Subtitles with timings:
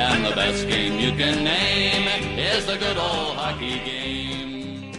[0.00, 4.94] And the best game you can name is the good old hockey game.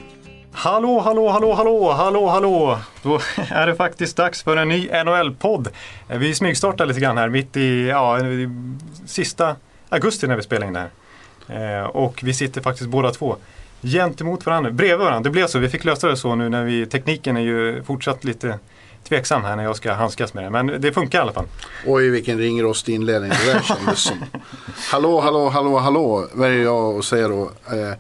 [0.51, 2.79] Hallå, hallå, hallå, hallå, hallå, hallå!
[3.03, 5.67] Då är det faktiskt dags för en ny NHL-podd.
[6.07, 8.49] Vi smygstartar lite grann här mitt i, ja, i
[9.05, 9.55] sista
[9.89, 10.89] augusti när vi spelar in det
[11.47, 11.81] här.
[11.81, 13.35] Eh, och vi sitter faktiskt båda två
[13.81, 15.19] gentemot varandra, bredvid varandra.
[15.19, 18.23] Det blev så, vi fick lösa det så nu när vi, tekniken är ju fortsatt
[18.23, 18.59] lite
[19.09, 20.49] tveksam här när jag ska handskas med det.
[20.49, 21.45] Men det funkar i alla fall.
[21.85, 24.17] Oj vilken ringrostig inledning det där kändes som.
[24.91, 27.41] Hallå, hallå, hallå, hallå väljer jag att säga då.
[27.43, 27.97] Eh,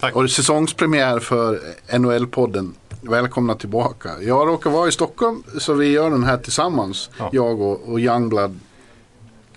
[0.00, 0.16] Tack.
[0.16, 1.60] och säsongspremiär för
[1.92, 2.74] NHL-podden.
[3.00, 4.10] Välkomna tillbaka.
[4.20, 7.10] Jag råkar vara i Stockholm så vi gör den här tillsammans.
[7.18, 7.30] Ja.
[7.32, 8.60] Jag och, och Youngblood.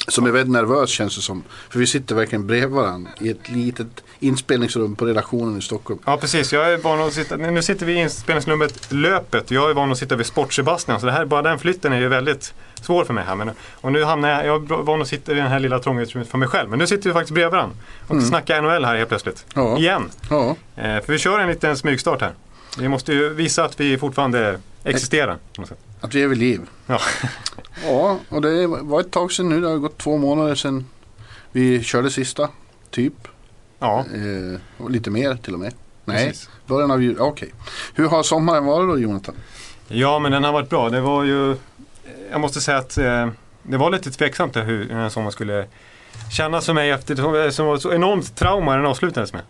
[0.07, 1.43] Som är väldigt nervös känns det som.
[1.69, 5.99] För vi sitter verkligen bredvid varandra i ett litet inspelningsrum på redaktionen i Stockholm.
[6.05, 9.51] Ja precis, jag är van att sitta, nu sitter vi i inspelningsrummet Löpet.
[9.51, 11.99] Jag är van att sitta vid Sport Sebastian så det här, bara den flytten är
[11.99, 13.35] ju väldigt svår för mig här.
[13.35, 16.01] Men, och nu hamnar jag, jag är van att sitta i den här lilla trånga
[16.01, 16.69] utrymmet för mig själv.
[16.69, 17.75] Men nu sitter vi faktiskt bredvid varandra
[18.07, 19.45] och snackar NHL här helt plötsligt.
[19.53, 19.77] Ja.
[19.77, 20.09] Igen.
[20.29, 22.31] Ja, Eh, för vi kör en liten smygstart här.
[22.79, 25.37] Vi måste ju visa att vi fortfarande existerar.
[26.01, 26.61] att vi är vid liv.
[26.87, 26.99] Ja.
[27.87, 29.61] Ja, och det var ett tag sedan nu.
[29.61, 30.85] Det har gått två månader sedan
[31.51, 32.49] vi körde sista.
[32.91, 33.13] Typ.
[33.79, 35.73] Ja, Eh, och lite mer till och med.
[36.05, 36.49] Nej, precis.
[36.67, 37.19] början av jul.
[37.19, 37.53] Okej.
[37.95, 39.35] Hur har sommaren varit då Jonathan?
[39.87, 40.89] Ja, men den har varit bra.
[40.89, 41.55] Det var ju,
[42.31, 43.29] jag måste säga att eh,
[43.63, 45.65] det var lite tveksamt där hur den här sommaren skulle
[46.31, 49.41] kännas för mig efter det som var så enormt trauma den avslutades med.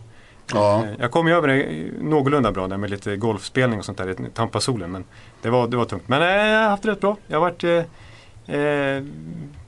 [0.53, 0.83] Ja.
[0.85, 4.09] Eh, Jag kom ju över det någorlunda bra där med lite golfspelning och sånt där
[4.09, 4.91] i Tampasolen.
[4.91, 5.03] Men
[5.41, 6.07] det var, det var tungt.
[6.07, 7.17] Men eh, jag har haft det rätt bra.
[7.27, 9.03] Jag har varit, eh, eh,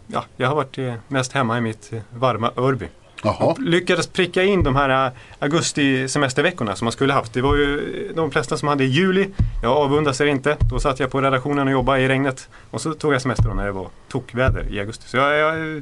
[0.07, 2.87] ja, jag har varit eh, mest hemma i mitt varma Örby.
[3.23, 3.55] Jaha.
[3.59, 7.33] Lyckades pricka in de här eh, augusti-semesterveckorna som man skulle haft.
[7.33, 7.79] Det var ju
[8.09, 9.29] eh, de flesta som hade i juli.
[9.63, 10.57] Jag avundas er inte.
[10.59, 12.49] Då satt jag på redaktionen och jobbade i regnet.
[12.71, 15.03] Och så tog jag semester när det var tokväder i augusti.
[15.09, 15.81] Så jag, jag,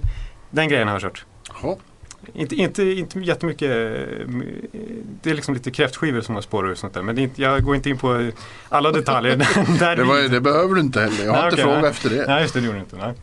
[0.50, 1.26] den grejen har jag kört.
[2.34, 3.70] Inte, inte, inte jättemycket.
[3.72, 4.28] eh,
[5.22, 7.02] Det är liksom lite kräftskivor som har spårar och sånt där.
[7.02, 8.32] Men inte, jag går inte in på
[8.70, 9.36] alla detaljer.
[9.80, 11.24] där Det, var, det behöver du inte heller.
[11.26, 12.26] Jag har Nej, inte okej, frågat efter det.
[12.28, 12.96] Nej, just det, det gjorde du inte.
[12.98, 13.14] Nej.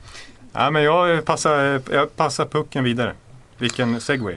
[0.53, 3.15] Ja, men jag passar, jag passar pucken vidare.
[3.62, 4.37] Vilken segway.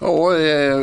[0.00, 0.78] Ja, eh,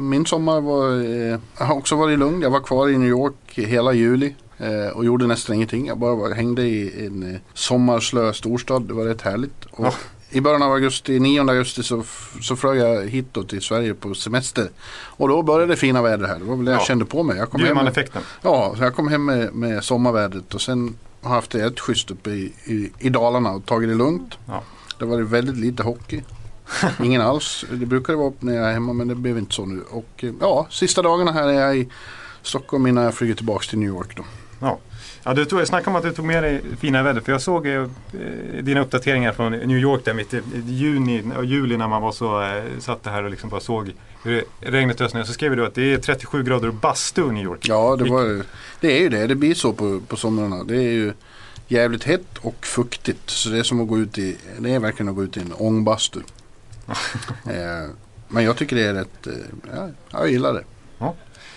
[0.00, 0.90] min sommar var,
[1.32, 2.42] eh, har också varit lugn.
[2.42, 4.34] Jag var kvar i New York hela juli.
[4.58, 5.86] Eh, och gjorde nästan ingenting.
[5.86, 8.82] Jag bara var, hängde i en eh, sommarslö storstad.
[8.82, 9.64] Det var rätt härligt.
[9.70, 9.92] Och Ja.
[10.30, 12.02] I början av augusti, 9 augusti så,
[12.42, 14.68] så flög jag hit då till Sverige på semester.
[15.04, 16.38] Och då började det fina väder här.
[16.38, 16.84] Det var väl det jag Ja.
[16.84, 17.36] kände på mig.
[17.38, 18.08] Jag kom hem med,
[18.42, 21.80] ja, så jag kom hem med, med sommarvädret och sen har jag haft det ett
[21.80, 24.38] schysst uppe i, i, i Dalarna och tagit det lugnt.
[24.46, 24.62] Ja.
[24.98, 26.22] Det var väldigt lite hockey.
[27.04, 27.64] Ingen alls.
[27.70, 29.82] Det brukar det vara när jag är hemma men det blev inte så nu.
[29.90, 31.88] Och eh, ja, sista dagarna här är jag i
[32.42, 34.24] Stockholm innan jag flyger tillbaka till New York då.
[34.60, 34.78] Ja.
[35.22, 37.20] Ja, du tog, snacka om att du tog med dig fina väder.
[37.20, 37.86] För jag såg eh,
[38.62, 42.12] dina uppdateringar från New York där mitt i i juni och juli när man var
[42.12, 43.92] så, eh, satt här och liksom bara såg
[44.22, 45.26] hur regnet ösnade.
[45.26, 47.68] Så skrev du att det är 37 grader och bastu i New York.
[47.68, 48.42] Ja, det, var,
[48.80, 49.26] det är ju det.
[49.26, 50.64] Det blir så på, på somrarna.
[50.64, 51.12] Det är ju
[51.68, 53.30] jävligt hett och fuktigt.
[53.30, 55.40] Så det är som att gå ut i, det är verkligen att gå ut i
[55.40, 56.20] en ångbastu.
[57.44, 57.90] eh,
[58.28, 59.32] men jag tycker det är rätt, eh,
[59.74, 60.64] ja, jag gillar det.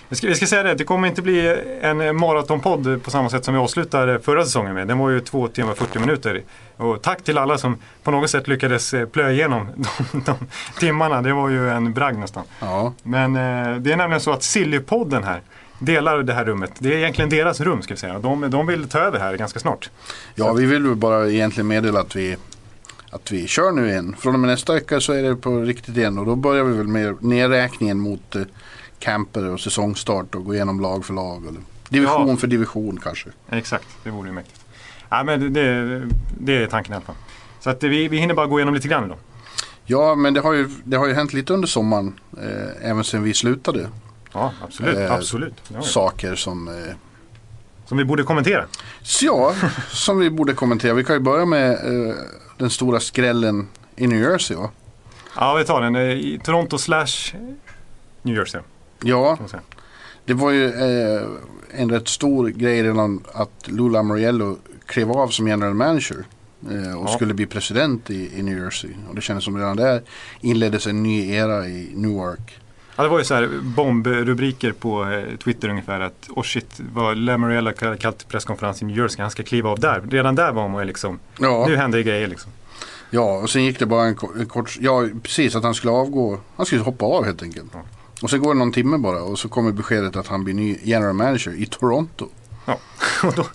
[0.09, 3.45] Vi ska, vi ska säga det, det kommer inte bli en maratonpodd på samma sätt
[3.45, 4.87] som vi avslutade förra säsongen med.
[4.87, 6.41] Den var ju två timmar och 40 minuter.
[6.77, 9.67] Och tack till alla som på något sätt lyckades eh, plöja igenom
[10.11, 10.35] de, de
[10.79, 11.21] timmarna.
[11.21, 12.43] Det var ju en bragd nästan.
[12.59, 13.33] Ja, Men
[13.83, 15.41] det är nämligen så att Sillypodden här
[15.79, 16.71] delar det här rummet.
[16.79, 18.19] Det är egentligen deras rum ska vi säga.
[18.19, 19.89] De, de vill ta över här ganska snart.
[20.35, 22.37] ja vi vill bara egentligen meddela att vi
[23.11, 24.16] att vi kör nu igen.
[24.19, 26.78] Från och med nästa vecka så är det på riktigt igen och då börjar vi
[26.78, 28.41] väl med nedräkningen mot eh,
[28.99, 31.47] camper och säsongstart och gå igenom lag för lag.
[31.47, 32.37] Eller division Ja.
[32.37, 33.29] för division kanske.
[33.49, 34.66] Exakt, det vore ju mäktigt.
[35.09, 36.08] Ja, men det,
[36.40, 37.16] det, är tanken i alla fall.
[37.59, 39.16] Så att vi, vi hinner bara gå igenom lite grann då.
[39.85, 42.19] Ja, men det har ju, det har ju hänt lite under sommaren.
[42.37, 43.90] Eh, även sedan vi slutade.
[44.34, 44.97] Ja, absolut.
[44.97, 45.53] Eh, absolut.
[45.67, 45.81] Ja, ja.
[45.81, 46.73] Saker som, eh,
[47.91, 48.66] Som vi borde kommentera.
[49.22, 49.55] ja,
[49.90, 50.93] som vi borde kommentera.
[50.93, 52.16] Vi kan ju börja med eh,
[52.58, 54.58] den stora skrällen i New Jersey.
[54.58, 54.70] Va?
[55.35, 55.96] Ja, vi tar den.
[55.96, 57.08] Eh, I Toronto slash
[58.22, 58.61] New Jersey.
[59.03, 59.38] Ja,
[60.26, 61.22] det var ju eh,
[61.72, 66.23] en rätt stor grej redan att Lula Moriello klev av som general manager.
[66.72, 67.14] eh, och Ja.
[67.16, 68.90] skulle bli president i, i New Jersey.
[69.09, 70.02] Och det kändes som redan där
[70.41, 72.59] inleddes en ny era i Newark.
[72.96, 77.17] Ja, det var ju så här bombrubriker på eh, Twitter ungefär att oh shit vad
[77.17, 80.02] Lamorella kallat presskonferens i New Jersey, han ska kliva av där.
[80.09, 82.52] Redan där var man ju liksom, Ja, nu händer det grejer liksom.
[83.09, 86.40] ja, och sen gick det bara en, en kort, ja precis att han skulle avgå,
[86.55, 87.72] han skulle hoppa av helt enkelt.
[87.73, 87.82] Ja.
[88.22, 90.78] Och sen går det någon timme bara och så kommer beskedet att han blir ny
[90.84, 92.28] general manager i Toronto.
[92.66, 92.79] Ja.
[93.23, 93.46] och, då,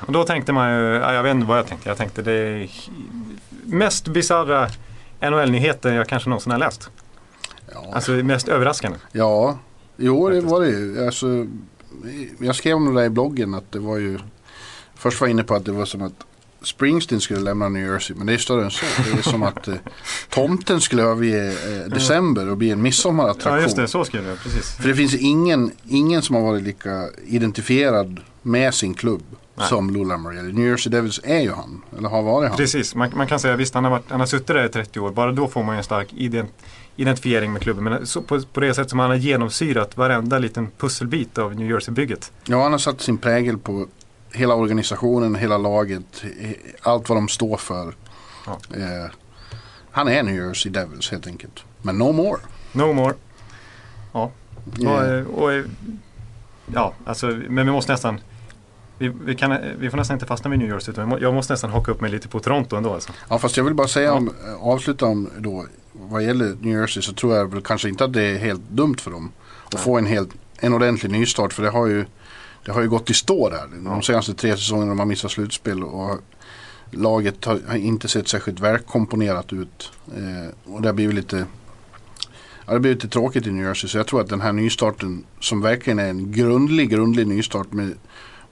[0.00, 2.32] och då tänkte man ju, ja, jag vet inte vad jag tänkte, jag tänkte det
[2.32, 2.70] är
[3.64, 4.68] mest bisarra
[5.20, 6.90] NHL-nyheten jag kanske någonsin har läst.
[7.74, 8.98] Ja, Alltså mest överraskande.
[9.12, 9.58] ja
[9.96, 11.06] jo det var det ju.
[11.06, 11.46] Alltså,
[12.38, 14.18] jag skrev om det där i bloggen att det var ju,
[14.94, 16.12] först var jag inne på att det var som att
[16.62, 18.86] Springsteen skulle lämna New Jersey, men det är större än så.
[19.12, 19.74] Det är som att eh,
[20.28, 23.56] tomten skulle överge eh, december och bli en midsommarattraktion.
[23.56, 24.72] Ja just det, så skrev jag precis.
[24.76, 29.22] För det finns ingen, ingen som har varit lika identifierad med sin klubb
[29.54, 29.68] Nej.
[29.68, 30.52] som Lou Lamorielli.
[30.52, 32.56] New Jersey Devils är ju han, eller har varit han.
[32.56, 35.00] Precis, man, man kan säga visst han har, varit, han har suttit där i 30
[35.00, 35.10] år.
[35.10, 36.52] Bara då får man ju en stark ident,
[36.96, 37.84] identifiering med klubben.
[37.84, 41.70] Men så, på, på det sätt som han har genomsyrat varenda liten pusselbit av New
[41.70, 42.32] Jersey-bygget.
[42.44, 43.86] Ja, han har satt sin prägel på
[44.32, 46.50] hela organisationen, hela laget, eh,
[46.82, 47.94] allt vad de står för.
[48.46, 48.58] Ja.
[48.76, 49.10] Eh,
[49.90, 51.64] han är New Jersey Devils helt enkelt.
[51.82, 52.40] Men no more.
[52.72, 53.14] No more.
[54.12, 54.30] Ja,
[54.80, 55.64] och, Eh, eh, och, eh,
[56.74, 58.20] ja alltså, men vi måste nästan
[58.98, 61.70] vi, vi, kan, vi får nästan inte fastna vid New Jersey utan jag måste nästan
[61.70, 62.94] haka upp mig lite på Toronto ändå.
[62.94, 63.12] Alltså.
[63.28, 65.66] Ja, fast jag vill bara säga om, eh, avsluta om då,
[66.12, 68.96] vad gäller New Jersey så tror jag väl kanske inte att det är helt dumt
[68.98, 69.32] för dem.
[69.64, 69.82] Att Nej.
[69.82, 70.30] få en, helt,
[70.60, 72.04] en ordentlig nystart för det har ju,
[72.64, 73.68] det har ju gått i stå där.
[73.84, 76.18] De senaste tre säsongerna har missat slutspel och
[76.90, 79.92] laget har, inte sett särskilt välkomponerat ut.
[80.16, 81.46] Eh, och det har blivit lite
[82.66, 85.24] Ja, det blivit lite tråkigt i New Jersey så jag tror att den här nystarten
[85.40, 87.94] som verkligen är en grundlig, grundlig nystart med,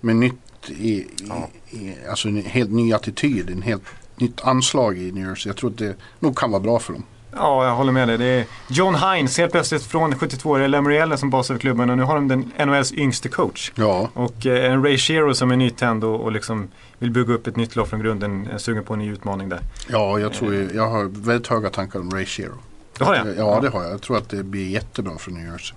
[0.00, 0.34] med nytt
[0.68, 1.48] i, Ja.
[1.70, 3.82] i, alltså en helt ny attityd, en helt
[4.16, 5.50] nytt anslag i New Jersey.
[5.50, 7.02] Jag tror att det nog kan vara bra för dem.
[7.36, 8.18] Ja, jag håller med dig.
[8.18, 11.96] Det är John Hines helt plötsligt från 72 år, Lamoriella som bas över klubben och
[11.96, 13.72] nu har de den NHLs yngste coach.
[13.74, 16.68] Ja, Och eh, en Ray Shero som är nytänd och, och liksom
[16.98, 18.48] vill bygga upp ett nytt lag från grunden.
[18.58, 19.60] Sugen på en ny utmaning där.
[19.88, 22.52] ja jag tror jag har väldigt höga tankar om Ray Shero.
[22.98, 23.26] Det har jag.
[23.36, 23.92] Ja, det har jag.
[23.92, 25.76] Jag tror att det blir jättebra för New Jersey.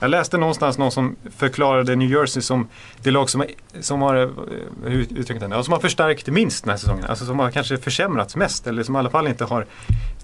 [0.00, 2.68] Jag läste någonstans någon som förklarade New Jersey som
[3.02, 3.48] det lag som, har-
[3.82, 4.28] som har, eh,
[4.84, 7.04] hur som har förstärkt minst den här säsongen.
[7.08, 9.66] Alltså som har kanske försämrats mest eller som i alla fall inte har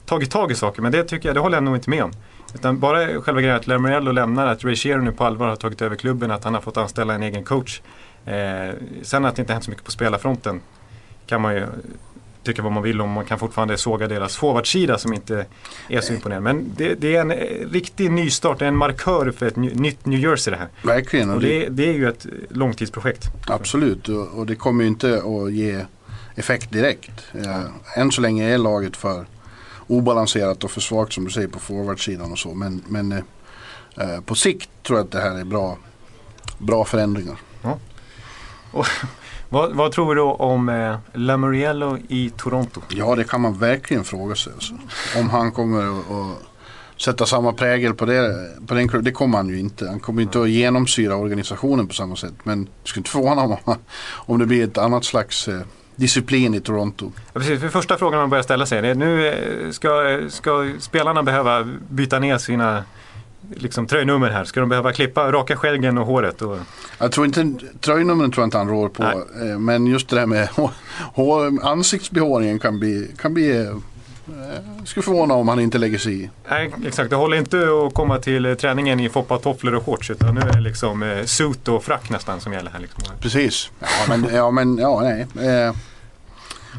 [0.06, 0.82] tagit tag i saker.
[0.82, 2.12] Men det tycker jag, det håller jag nog inte med om.
[2.54, 5.82] Utan bara själva grejen att Lamoriello lämnar, att Ray Shero nu på allvar har tagit
[5.82, 7.80] över klubben, att han har fått anställa en egen coach.
[8.26, 10.60] Eh, sen att det inte hänt så mycket på spelarfronten
[11.26, 11.66] kan man ju
[12.42, 13.10] tycka vad man vill om.
[13.10, 15.46] Man kan fortfarande såga deras forwardsida som inte
[15.88, 16.52] är så imponerande.
[16.52, 19.74] Men det, det är en eh, riktig nystart, det är en markör för ett ny-
[19.74, 20.68] nytt New Jersey det här.
[20.82, 21.30] Verkligen.
[21.30, 23.24] Och det, det är ju ett långtidsprojekt.
[23.48, 24.08] absolut.
[24.08, 25.84] Och, och det kommer ju inte att ge
[26.34, 27.10] effekt direkt.
[27.44, 29.26] Eh, än så länge är laget för
[29.86, 32.54] obalanserat och för svagt som du säger på forwardsidan och så.
[32.54, 33.18] Men, men eh,
[33.96, 35.78] eh, på sikt tror jag att det här är bra,
[36.58, 37.36] bra förändringar.
[39.48, 42.80] Vad, vad tror du om eh, Lamoriello i Toronto?
[42.88, 44.52] Ja, det kan man verkligen fråga sig.
[44.52, 44.74] Alltså.
[45.18, 46.38] Om han kommer att
[46.96, 49.04] sätta samma prägel på, det, på den klubben.
[49.04, 49.86] Det kommer han ju inte.
[49.88, 52.34] Han kommer inte att genomsyra organisationen på samma sätt.
[52.42, 53.56] Men det skulle inte förvåna om,
[54.04, 55.60] om det blir ett annat slags eh,
[55.96, 57.12] disciplin i Toronto.
[57.32, 61.22] Ja, precis, för första frågan man börjar ställa sig är nu eh, ska, ska spelarna
[61.22, 62.84] behöva byta ner sina
[63.54, 64.44] liksom, tröjnummer här?
[64.44, 66.42] Ska de behöva klippa, raka skäggen och håret?
[66.42, 66.58] Och,
[66.98, 69.02] Jag tror inte, tröjnumren tror jag inte han rår på.
[69.02, 69.50] Nej.
[69.50, 70.70] Eh, Men just det där med hår,
[71.14, 73.68] hår, ansiktsbehåringen kan bli, kan bli
[74.28, 76.30] eh, skulle förvåna om han inte lägger sig i.
[76.48, 77.10] nej, exakt.
[77.10, 80.40] Det håller inte att komma till eh, träningen i foppa, tofflor och shorts utan nu
[80.40, 82.80] är det liksom eh, suit och frack nästan som gäller här.
[82.80, 83.02] Liksom.
[83.20, 83.70] Precis.
[83.80, 85.26] Ja men, ja, men ja, nej.
[85.48, 85.74] Eh,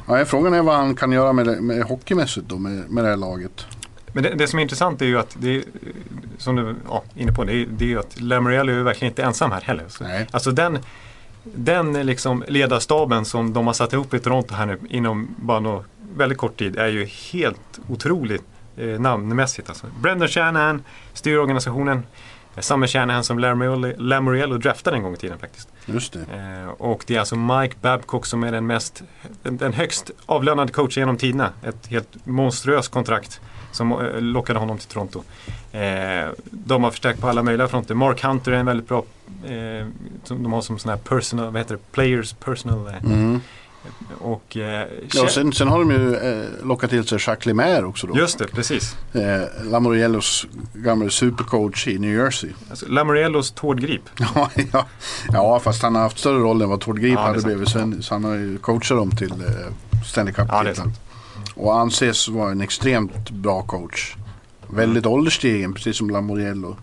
[0.07, 3.17] ja, frågan är vad han kan göra med, med hockeymässigt då med, med det här
[3.17, 3.65] laget.
[4.15, 5.63] Men det, det som är intressant är ju att, det, är,
[6.37, 9.11] som du ja, inne på, det är, det är ju att Lamoriello är ju verkligen
[9.11, 9.85] inte ensam här heller.
[9.87, 10.27] Så, Nej.
[10.31, 10.79] Alltså den,
[11.43, 15.83] den liksom ledarstaben som de har satt ihop i Toronto här nu inom bara någon
[16.17, 18.43] väldigt kort tid är ju helt otroligt
[18.77, 19.69] eh, namnmässigt.
[19.69, 19.87] Alltså.
[20.01, 22.03] Brendan Shanahan styr organisationen.
[22.55, 23.39] Eh, Samma Shanahan som
[23.97, 25.69] Lamoriello, draftade en gång i tiden faktiskt.
[25.85, 26.19] Just det.
[26.63, 29.03] Eh, och det är alltså Mike Babcock som är den, mest,
[29.43, 31.49] den, den högst avlönade coachen genom tiderna.
[31.63, 33.41] Ett helt monstruöst kontrakt
[33.71, 35.23] som eh, lockade honom till Toronto.
[35.71, 37.95] Eh, de har förstärkt på alla möjliga fronter.
[37.95, 39.03] Mark Hunter är en väldigt bra,
[39.45, 39.87] eh,
[40.27, 42.87] de har som sån här personal, vad heter det, players personal.
[42.87, 43.41] Eh, Mm.
[44.19, 48.07] Och, eh, Ja, sen, sen har de ju eh, lockat till sig Jacques Lemaire också
[48.07, 48.17] då.
[48.17, 48.95] Just det, precis.
[49.13, 52.49] Eh, Lamoriellos gamla supercoach i New Jersey.
[52.69, 54.01] Alltså, Lamoriellos Tord Grip.
[54.35, 54.85] Ja, ja,
[55.33, 58.03] ja, fast han har haft större roll än vad Tord Grip Ja, hade blivit sen.
[58.03, 59.47] Så han har ju coachat dem till eh,
[60.05, 60.75] Stanley Ja, Cup-titeln.
[60.75, 60.99] sant.
[61.55, 64.15] och anses vara en extremt bra coach.
[64.67, 66.77] Väldigt ålderstigen, precis som Lamoriello.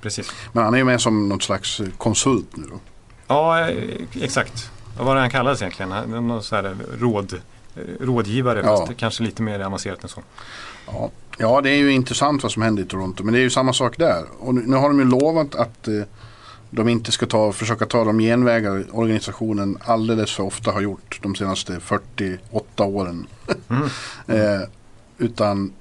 [0.00, 0.30] Precis.
[0.52, 2.80] Men han är ju med som något slags konsult nu då.
[3.26, 3.76] Ja, eh,
[4.20, 4.70] exakt.
[4.96, 5.90] Vad var det han kallades egentligen?
[6.26, 7.32] Någon så här råd,
[7.76, 8.76] eh, rådgivare, Ja.
[8.86, 10.22] fast kanske lite mer avancerat än så.
[10.86, 11.10] Ja.
[11.38, 13.24] ja, det är ju intressant vad som händer i Toronto.
[13.24, 14.24] Men det är ju samma sak där.
[14.38, 15.94] Och nu, nu har de ju lovat att eh,
[16.70, 21.34] de inte ska ta, försöka ta de genvägar organisationen alldeles för ofta har gjort de
[21.34, 23.26] senaste 48 åren.
[23.68, 23.82] Mm.
[24.60, 24.60] eh,
[25.18, 25.72] utan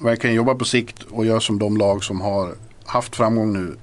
[0.00, 2.54] verkligen jobba på sikt och göra som de lag som har
[2.84, 3.76] haft framgång nu.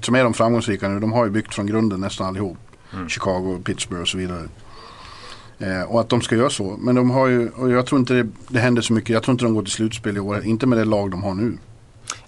[0.00, 1.00] Som är de framgångsrika nu.
[1.00, 2.56] De har ju byggt från grunden nästan allihop.
[2.92, 3.08] Mm.
[3.08, 4.48] Chicago, Pittsburgh och så vidare.
[5.58, 6.76] Eh, och att de ska göra så.
[6.80, 9.10] Men de har ju, och jag tror inte det, det händer så mycket.
[9.10, 10.44] Jag tror inte de går till slutspel i år.
[10.44, 11.58] Inte med det lag de har nu.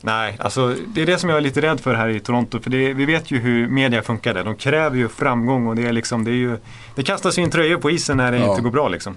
[0.00, 2.60] Nej, alltså det är det som jag är lite rädd för här i Toronto.
[2.60, 4.44] För det, vi vet ju hur media funkar där.
[4.44, 6.56] De kräver ju framgång och det är liksom, det är ju,
[6.94, 8.50] det kastas ju in tröjor på isen när det Ja.
[8.50, 9.14] inte går bra liksom.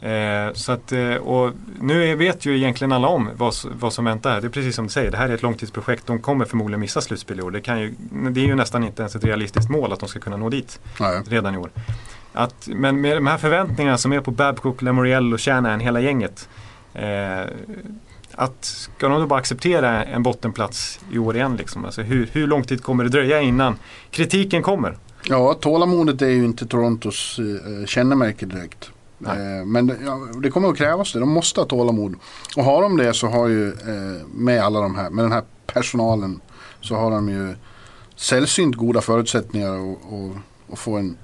[0.00, 4.30] Eh, så att, eh, och nu vet ju egentligen alla om vad, vad som väntar.
[4.32, 4.40] här.
[4.40, 6.06] Det är precis som du säger, det här är ett långtidsprojekt.
[6.06, 7.50] De kommer förmodligen missa slutspel i år.
[7.50, 7.94] Det, kan ju,
[8.30, 10.80] det är ju nästan inte ens ett realistiskt mål att de ska kunna nå dit
[11.00, 11.22] Nej.
[11.28, 11.70] redan i år.
[12.32, 16.48] Att, men med de här förväntningarna som är på Babcock, Lamoriello och Shanahan, hela gänget.
[16.94, 17.02] Eh,
[18.38, 21.56] att ska de då bara acceptera en bottenplats i år igen?
[21.56, 21.84] Liksom?
[21.84, 23.76] Alltså hur, hur lång tid kommer det dröja innan
[24.10, 24.96] kritiken kommer?
[25.28, 28.90] Ja, tålamodet är ju inte Torontos eh, kännemärke direkt.
[29.26, 31.18] Eh, men det, ja, det kommer att krävas det.
[31.20, 32.14] De måste ha tålamod.
[32.56, 35.42] Och har de det så har ju eh, med alla de här, med den här
[35.66, 36.40] personalen
[36.80, 37.54] så har de ju
[38.16, 39.74] sällsynt goda förutsättningar
[40.72, 41.16] att- få en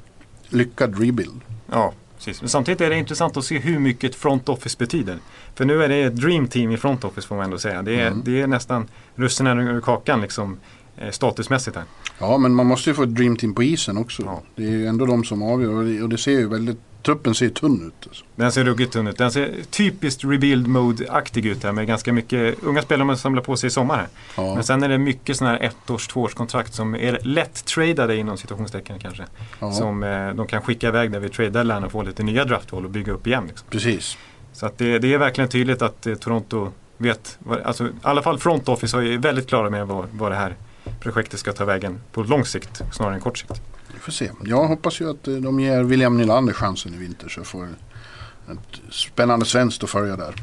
[0.48, 1.40] lyckad rebuild.
[1.70, 2.40] Ja, precis.
[2.42, 5.18] Men samtidigt är det intressant att se hur mycket front office betyder.
[5.54, 7.82] För nu är det ett dream team i front office får man ändå säga.
[7.82, 8.22] Det är, Mm.
[8.24, 10.56] det är nästan russinen ur kakan liksom,
[10.98, 11.84] eh, statusmässigt här.
[12.18, 14.22] Ja, men man måste ju få ett dream team på isen också.
[14.22, 14.42] Ja.
[14.56, 17.86] Det är ju ändå de som avgör och det, ser ju väldigt, truppen ser tunn
[17.86, 18.06] ut.
[18.08, 18.24] Alltså.
[18.36, 19.18] Den ser ruggigt tunn ut.
[19.18, 23.56] Den ser typiskt rebuild mode-aktig ut här med ganska mycket unga spelare man samlar på
[23.56, 24.06] sig i sommar här.
[24.36, 24.54] Ja.
[24.54, 28.98] Men sen är det mycket sådana här ettårs, tvåårskontrakt som är lätt tradade inom situationstecken
[28.98, 29.24] kanske.
[29.60, 29.72] Ja.
[29.72, 32.84] Som eh, de kan skicka iväg där vid trade deadline och få lite nya draftval
[32.84, 33.44] och bygga upp igen.
[33.48, 33.66] Liksom.
[33.70, 34.16] Precis.
[34.54, 38.38] Så att det, det är verkligen tydligt att eh, Toronto vet, alltså, i alla fall
[38.38, 40.54] front office är väldigt klara med vad, vad det här
[41.00, 43.62] projektet ska ta vägen på lång sikt snarare än kort sikt.
[43.94, 44.30] Vi får se.
[44.44, 48.80] Jag hoppas ju att eh, de ger William Nylander chansen i vinter så får ett
[48.90, 50.34] spännande svenskt att följa där.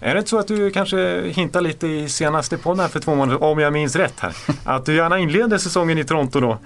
[0.00, 3.42] Är det inte så att du kanske hintar lite i senaste podden för två månader
[3.42, 4.36] om jag minns rätt här.
[4.64, 6.58] Att du gärna inleder säsongen i Toronto då,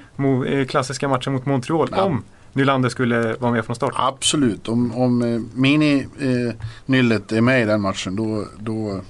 [0.44, 2.02] eh, klassiska matchen mot Montreal, Ja.
[2.02, 2.24] om
[2.58, 3.92] Nylander skulle vara med från start.
[3.96, 4.68] Absolut.
[4.68, 9.00] Om, om eh, Mini-nyllet är med i den matchen då, då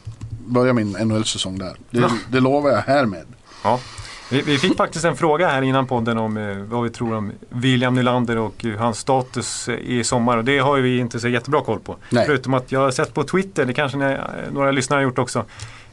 [0.47, 1.73] börjar min NHL-säsong där.
[1.91, 2.11] Det, Ja.
[2.31, 3.27] det lovar jag härmed.
[3.65, 3.81] Ja.
[4.31, 7.33] Vi, vi fick faktiskt en fråga här innan podden om eh, vad vi tror om
[7.49, 10.37] William Nylander och eh, hans status eh, i sommar.
[10.37, 11.97] Och det har ju vi inte så jättebra koll på.
[12.11, 12.27] Nej.
[12.27, 14.19] Förutom att jag har sett på Twitter, det kanske ni, eh,
[14.53, 15.45] några lyssnare har gjort också,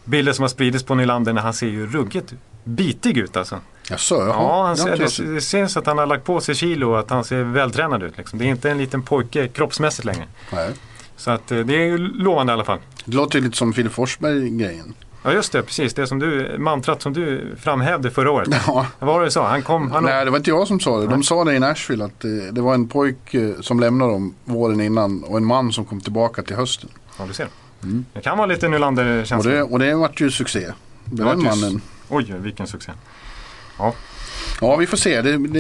[0.05, 2.33] bilder som har spridits på Nylander när han ser ju ruggigt
[2.63, 3.59] bitig ut alltså.
[3.89, 4.27] Jaså, jaha.
[4.27, 7.00] Ja, han Det ser, det, det syns att han har lagt på sig kilo och
[7.00, 8.17] att han ser vältränad ut.
[8.17, 8.39] Liksom.
[8.39, 10.25] Det är inte en liten pojke kroppsmässigt längre.
[10.53, 10.71] Nej.
[11.17, 12.79] Så att, eh, det är ju lovande i alla fall.
[13.05, 14.93] Det låter lite som Filip Forsberg-grejen.
[15.24, 15.93] Ja just det, precis.
[15.93, 18.50] Det som du, mantrat som du framhävde förra året.
[18.67, 18.85] Ja.
[19.00, 19.47] Vad var det du sa?
[19.47, 21.05] Han kom, han Nej, det var inte jag som sa det.
[21.05, 21.09] Nej.
[21.09, 24.35] De sa det i Nashville att eh, det var en pojk eh, som lämnade dem
[24.43, 26.89] våren innan och en man som kom tillbaka till hösten.
[27.19, 27.47] Ja, du ser.
[27.85, 28.05] Mm.
[28.13, 29.51] Det kan vara lite Nylander-känsla.
[29.51, 30.71] Och det, och det vart ju succé.
[31.05, 31.81] Det Den ju- mannen.
[32.09, 32.91] Oj, vilken succé.
[34.61, 35.21] Ja, vi får se.
[35.21, 35.59] Det, det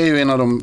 [0.00, 0.62] är ju en av de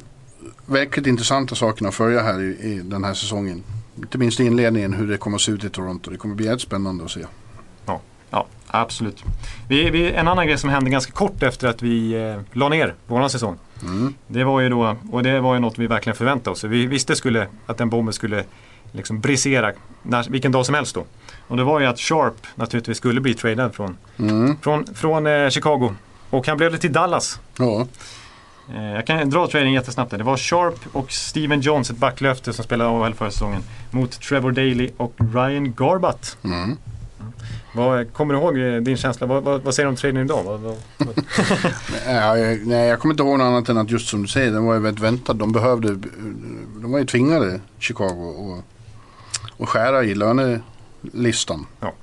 [0.66, 3.64] verkligt intressanta sakerna att följa här i, i den här säsongen.
[3.98, 6.12] Inte minst i inledningen hur det kommer att se ut i Toronto.
[6.12, 7.26] Det kommer bli jävligt spännande att se.
[8.30, 9.24] Ja, absolut.
[9.68, 12.94] Vi, vi, en annan grej som hände ganska kort efter att vi eh, la ner
[13.08, 13.58] våran säsong.
[13.84, 14.14] Mm.
[14.28, 16.64] Det var ju då, och det var ju något vi verkligen förväntade oss.
[16.64, 18.44] Vi visste skulle, att den bomben skulle
[18.96, 19.72] liksom brisera
[20.04, 21.06] när, vilken dag som helst då.
[21.48, 24.58] Och det var ju att Sharp naturligtvis skulle bli tradad från, Mm.
[24.62, 25.94] från, från eh, Chicago.
[26.30, 27.40] Och han blev det till Dallas.
[27.58, 27.88] Ja,
[28.76, 30.12] Eh, jag kan dra trading jättesnabbt.
[30.12, 30.18] där.
[30.18, 33.62] Det var Sharp och Steven Jones, ett backlöfte som spelade AHL förra säsongen.
[33.92, 36.38] Mot Trevor Daley och Ryan Garbutt.
[36.44, 36.78] mm.
[37.76, 39.28] Vad, kommer du ihåg eh, din känsla?
[39.28, 40.44] Vad, vad, vad säger du om traden idag?
[40.44, 40.76] Vad, vad?
[42.06, 44.52] Nej, jag, nej, jag kommer inte ihåg något annat än att just som du säger,
[44.52, 45.34] den var ju väldigt väntad.
[45.34, 45.96] De behövde,
[46.82, 48.75] de var ju tvingade, Chicago, att
[49.60, 51.66] att skära i lönelistan.
[51.80, 51.94] Ja.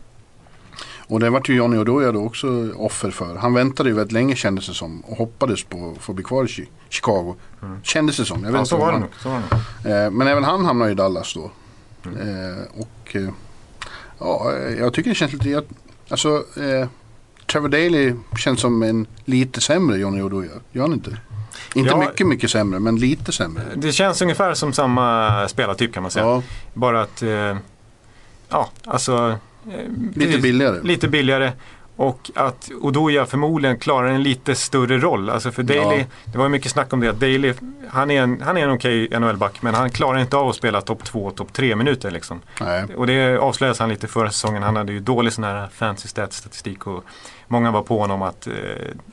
[1.06, 3.37] Och det vart ju Johnny Oduya då också offer för.
[3.37, 6.44] Han väntade ju väldigt länge kändes det som och hoppades på att få bli kvar
[6.44, 7.37] i Chi- Chicago.
[7.62, 7.82] Mm.
[7.82, 8.44] Kändes det som.
[8.44, 9.04] Jag vet Ja, så var han-.
[9.23, 9.40] Så var
[9.82, 10.04] det nog.
[10.04, 11.50] Eh, men även han hamnar i Dallas då.
[12.06, 12.18] Mm.
[12.18, 13.28] Eh, och eh,
[14.18, 15.50] ja, jag tycker det känns lite...
[15.50, 15.64] Jag,
[16.09, 16.88] alltså, eh,
[17.47, 20.50] Trevor Daley känns som en lite sämre Johnny Oduya.
[20.73, 21.16] Gör han inte?
[21.75, 21.97] Inte Ja.
[21.97, 23.62] mycket, mycket sämre, men lite sämre.
[23.75, 26.26] Det känns ungefär som samma spelartyp kan man säga.
[26.26, 26.43] Ja,
[26.75, 27.57] Bara att, eh,
[28.49, 29.38] ja, alltså...
[29.67, 29.79] eh,
[30.14, 30.79] lite billigare.
[30.83, 31.52] Lite billigare.
[31.97, 35.31] Och att Odoja förmodligen klarar en lite större roll.
[35.31, 36.05] Alltså för Daley, Ja.
[36.25, 37.09] det var ju mycket snack om det.
[37.11, 37.55] att Daley,
[37.88, 40.81] han är en, han är en okej NHL-back men han klarar inte av att spela
[40.81, 42.41] topp 2 och topp 3 minuter liksom.
[42.61, 42.85] Nej.
[42.97, 44.62] Och det avslöjades han lite förra säsongen.
[44.62, 47.05] Han hade ju dålig sån här fancy stats statistik och
[47.49, 48.52] många var på honom att eh,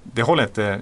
[0.04, 0.80] det håller inte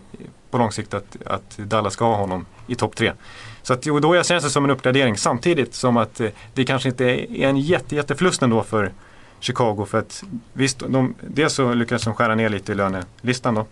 [0.57, 3.13] på lång sikt att, att Dallas ska ha honom i topp 3.
[3.61, 6.89] Så att jo, då känns det som en uppgradering samtidigt som att eh, det kanske
[6.89, 8.91] inte är en jätte, jätteförlust ändå för
[9.39, 9.85] Chicago.
[9.85, 10.23] För att
[10.53, 13.65] visst, de, dels så lyckades de skära ner lite i lönelistan då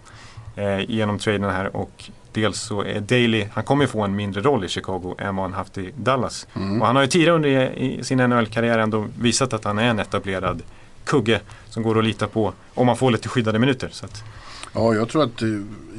[0.56, 4.42] eh, genom traden här och dels så är Daley, han kommer ju få en mindre
[4.42, 6.48] roll i Chicago än vad han haft i Dallas.
[6.56, 6.82] Mm.
[6.82, 10.62] Och han har ju tidigare under sin NHL-karriär ändå visat att han är en etablerad
[11.04, 13.90] kugge som går att lita på om man får lite skyddade minuter.
[13.92, 14.24] Så att,
[14.76, 15.42] Ja, jag tror att,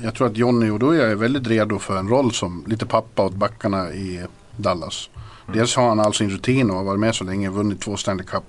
[0.02, 3.34] jag tror att Johnny Oduya är väldigt redo för en roll som lite pappa åt
[3.34, 4.24] backarna i
[4.56, 5.10] Dallas.
[5.14, 5.58] Mm.
[5.58, 8.26] Dels har han all sin rutin och har varit med så länge, vunnit två Stanley
[8.26, 8.44] Cup.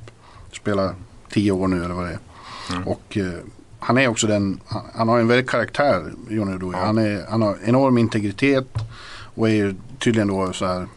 [0.54, 0.96] Spelar
[1.30, 2.20] tio år nu eller vad det är.
[2.72, 2.88] Mm.
[2.88, 3.34] Och eh,
[3.80, 6.80] han är också den, han, han har en väldig karaktär, Johnny Oduya.
[6.80, 6.86] Ja.
[6.86, 8.68] Han, är, han har enorm integritet
[9.36, 10.88] och är tydligen då så här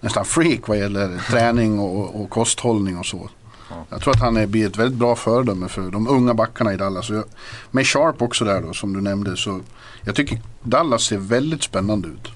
[0.00, 3.30] nästan freak vad gäller träning och, och kosthållning och så.
[3.70, 3.86] Ja.
[3.90, 6.76] Jag tror att han är, blir ett väldigt bra föredöme för de unga backarna i
[6.76, 7.10] Dallas.
[7.10, 7.24] Jag,
[7.70, 9.60] med Sharp också där då som du nämnde så
[10.04, 12.28] jag tycker Dallas ser väldigt spännande ut.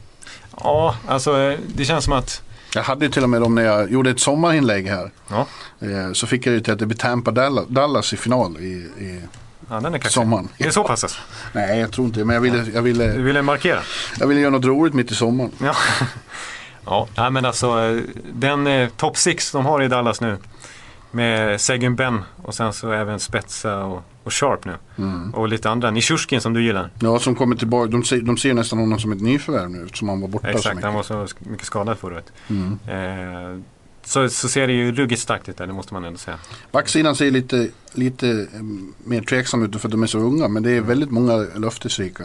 [0.61, 2.43] ja, alltså eh, det känns som att
[2.75, 5.11] Jag hade ju till och med dem när jag gjorde ett sommarinlägg här.
[5.29, 5.47] Ja.
[5.81, 7.31] Eh, så fick jag ju till att det blir Tampa
[7.69, 8.62] Dallas, i final i,
[8.99, 9.21] i
[9.71, 10.12] ja, den är kaxig.
[10.12, 10.49] sommaren.
[10.59, 11.21] Är det så pass alltså?
[11.53, 13.81] Nej jag tror inte det, men jag ville, jag Du ville, ville markera?
[14.19, 15.51] jag ville göra något roligt mitt i sommaren.
[15.62, 15.75] Ja.
[17.15, 18.01] ja, men alltså eh,
[18.33, 20.39] den eh, top 6 de har i Dallas nu
[21.12, 24.75] med Seguin Ben och sen så även Spetsa och, och Sharp nu.
[24.99, 25.35] Mm.
[25.35, 25.90] Och lite andra.
[25.90, 26.90] Nishushkin som du gillar.
[27.00, 27.90] Ja, som kommer tillbaka.
[27.90, 30.59] De ser, de ser nästan honom som ett nyförvärv nu eftersom han var borta så
[30.59, 30.85] Exakt, mycket.
[30.85, 32.33] han var så mycket skadad förra året.
[32.49, 32.78] Mm.
[32.87, 33.62] Eh,
[34.04, 36.38] så, så ser det ju ruggigt starkt ut där, det måste man ändå säga.
[36.73, 38.62] Backsidan ser lite, lite eh,
[39.04, 40.49] mer tveksam ut för att de är så unga.
[40.49, 42.25] Men det är väldigt många löftesrika.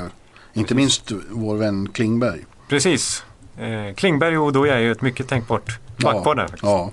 [0.54, 2.46] Inte minst vår vän Klingberg.
[2.68, 3.24] Precis.
[3.58, 6.64] Eh, Klingberg och Odoja är ju ett mycket tänkbart backpar där faktiskt.
[6.64, 6.92] Ja,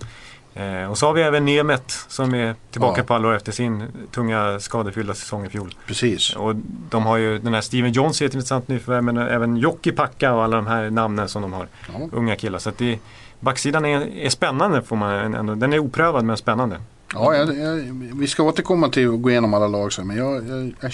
[0.55, 3.05] Eh, och så har vi även Nemet som är tillbaka Ja.
[3.05, 5.75] på allvar efter sin tunga skadefyllda säsong i fjol.
[5.87, 6.37] precis.
[6.37, 6.55] Och
[6.91, 10.33] de har ju den här Steven Jones är ett intressant nyförvärv men även Jocki Packa
[10.35, 11.69] och alla de här namnen som de har.
[11.93, 12.09] Ja.
[12.13, 12.59] Unga killar.
[12.59, 12.99] Så att det,
[13.41, 15.55] backsidan är, är spännande får man ändå.
[15.55, 16.81] Den är oprövad men spännande.
[17.15, 17.75] Ja, jag, jag,
[18.15, 20.07] vi ska återkomma till att gå igenom alla lag sen.
[20.07, 20.93] Men jag, jag, jag,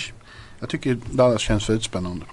[0.60, 2.24] jag tycker Dallas känns väldigt spännande.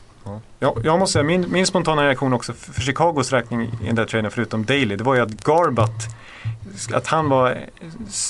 [0.59, 0.75] Ja.
[0.83, 4.31] Jag, måste säga, min, min spontana reaktion också för, Chicagos räkning i den där traden
[4.31, 6.07] förutom Daly, det var ju att Garbutt,
[6.93, 7.57] att han var,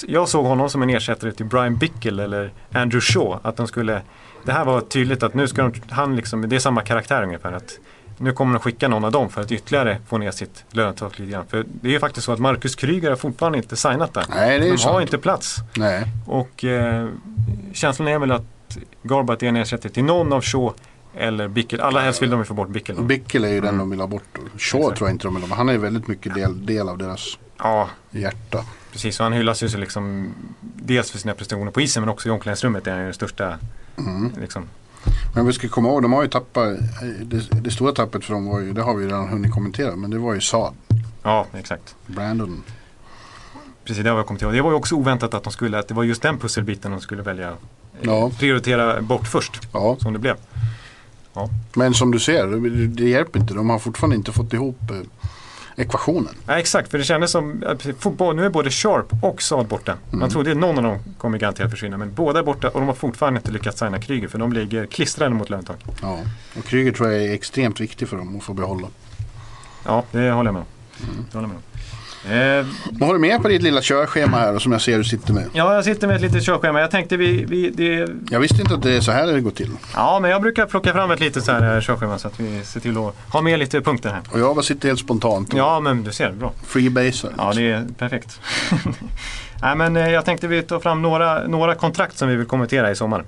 [0.07, 3.39] jag såg honom som en ersättare till Brian Bickle eller Andrew Shaw.
[3.41, 4.01] Att de skulle,
[4.43, 7.51] det här var tydligt att nu ska de, han liksom, det är samma karaktär ungefär.
[7.53, 7.79] Att
[8.17, 11.31] nu kommer de skicka någon av dem för att ytterligare få ner sitt lönetak lite
[11.31, 11.45] grann.
[11.47, 14.25] För det är ju faktiskt så att Marcus Kryger har fortfarande inte signat där.
[14.29, 15.01] Nej, det är de ju har sant.
[15.01, 15.55] inte plats.
[15.77, 17.07] Nej, Och eh,
[17.73, 18.43] känslan är väl att
[19.03, 20.73] Garbutt är en ersättare till någon av Shaw
[21.17, 21.83] eller Bickle.
[21.83, 22.95] Allra helst vill de ju få bort Bickle.
[22.95, 23.01] då.
[23.01, 23.77] Bickel är ju den Mm.
[23.79, 24.23] de vill ha bort.
[24.57, 24.97] Shaw Exakt.
[24.97, 25.55] tror jag inte de vill ha.
[25.55, 28.65] Han är ju väldigt mycket del, del av deras Ja, hjärta.
[28.91, 29.19] precis.
[29.19, 32.31] Och han hyllas ju så liksom dels för sina prestationer på isen men också i
[32.31, 33.57] omklädningsrummet är han ju den största.
[33.97, 34.31] Mm.
[34.41, 34.63] Liksom.
[35.35, 36.77] Men vi ska komma ihåg, de har ju tappat.
[37.21, 39.95] Det, det stora tappet för dem var ju, det har vi redan hunnit kommentera.
[39.95, 40.73] Men det var ju Saad.
[41.23, 41.95] Ja, exakt.
[42.05, 42.63] Brandon.
[43.85, 44.53] Precis, det har jag kommit ihåg.
[44.53, 47.01] Det var ju också oväntat att de skulle, att det var just den pusselbiten de
[47.01, 47.47] skulle välja.
[47.49, 47.53] eh,
[48.01, 48.31] Ja.
[48.39, 50.35] Prioritera bort först, Ja, som det blev.
[51.73, 53.53] Men som du ser, det, det hjälper inte.
[53.53, 54.97] De har fortfarande inte fått ihop eh,
[55.83, 56.35] ekvationen.
[56.47, 57.63] Ja, exakt, för det kändes som
[57.99, 59.95] fotboll, nu är både Sharp och Saad borta.
[60.09, 60.29] Man Mm.
[60.29, 62.95] trodde att någon av dem kommer garanterat försvinna, men båda är borta och de har
[62.95, 65.77] fortfarande inte lyckats signa Kryger för de ligger klistrade mot lönetak.
[66.01, 66.19] Ja.
[66.57, 68.87] Och Kryger tror jag är extremt viktig för dem att få behålla.
[69.85, 71.09] Ja, det håller jag med om.
[71.13, 71.25] Mm.
[71.31, 71.63] Det håller jag med om.
[72.31, 75.33] Eh, Vad har du med på ditt lilla körschema här som jag ser du sitter
[75.33, 75.45] med?
[75.53, 76.79] ja, jag sitter med ett litet körschema.
[76.81, 79.51] Jag tänkte vi, vi det, Jag visste inte att det är så här det går
[79.51, 79.71] till.
[79.95, 82.63] Ja, men jag brukar plocka fram ett litet så här eh, körschema så att vi
[82.65, 84.21] ser till att ha med lite punkter här.
[84.31, 86.51] Och jag bara sitter helt spontant Ja, men du ser, bra.
[86.65, 87.31] freebasar.
[87.37, 88.39] Ja, det är perfekt.
[89.61, 92.91] Nej, men eh, jag tänkte vi tar fram några, nåra kontrakt som vi vill kommentera
[92.91, 93.23] i sommar.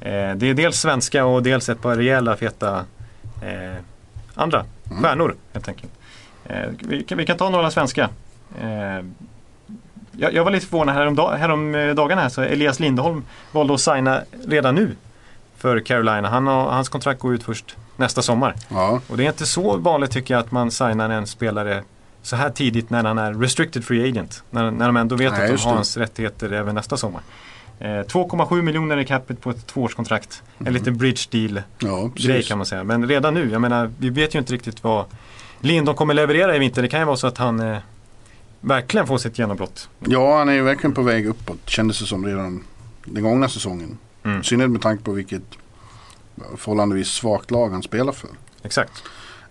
[0.00, 2.84] Eh, det är dels svenska och dels ett par rejäla feta
[3.42, 3.74] eh,
[4.34, 5.02] andra Mm.
[5.02, 5.92] stjärnor helt enkelt.
[6.48, 8.10] Eh, vi, kan, vi kan ta några svenska.
[8.60, 9.04] Eh,
[10.12, 13.74] jag, jag var lite förvånad härom, dag, härom eh, dagarna här så Elias Lindholm valde
[13.74, 14.96] att signa redan nu
[15.56, 16.28] för Carolina.
[16.28, 18.54] Han har, hans kontrakt går ut först nästa sommar.
[18.68, 21.82] Ja, Och det är inte så vanligt tycker jag att man signar en spelare
[22.22, 24.42] så här tidigt när han är restricted free agent.
[24.50, 27.22] När, när de ändå vet Nej, att de har hans rättigheter även nästa sommar.
[27.78, 30.42] Eh, 2,7 miljoner i capita på ett tvåårskontrakt.
[30.58, 32.84] En liten bridge deal Ja, grej kan man säga.
[32.84, 35.04] Men redan nu, jag menar, vi vet ju inte riktigt vad
[35.60, 36.82] Lindon kommer leverera i vinter.
[36.82, 37.78] Det kan ju vara så att han eh,
[38.60, 39.88] verkligen får sitt genombrott.
[40.00, 41.58] Ja, han är ju verkligen på väg uppåt.
[41.70, 42.64] Kändes det som redan
[43.04, 43.98] den gångna säsongen.
[44.24, 44.42] Mm.
[44.42, 45.42] Synnerhet med tanke på vilket
[46.56, 48.30] förhållandevis svagt lag han spelar för.
[48.62, 49.02] Exakt.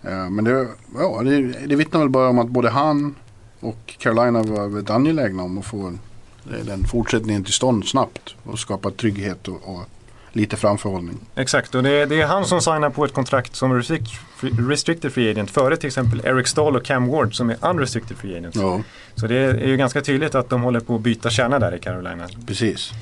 [0.02, 0.68] Eh, Men det,
[0.98, 3.14] ja, det, det vittnar väl bara om att både han
[3.60, 5.98] och Carolina var väldigt angelägna om att få en-
[6.64, 8.34] den fortsättningen till stånd snabbt.
[8.44, 9.84] Och skapa trygghet och, och
[10.38, 11.18] lite framförhållning.
[11.34, 13.82] Exakt, och det är, det är han som signar på ett kontrakt som
[14.68, 18.36] restricted free agent före till exempel Eric Stahl och Cam Ward som är unrestricted free
[18.38, 18.56] agents.
[18.56, 18.80] Ja,
[19.14, 21.78] Så det är ju ganska tydligt att de håller på att byta kärna där i
[21.78, 22.28] Carolina.
[22.46, 22.92] precis.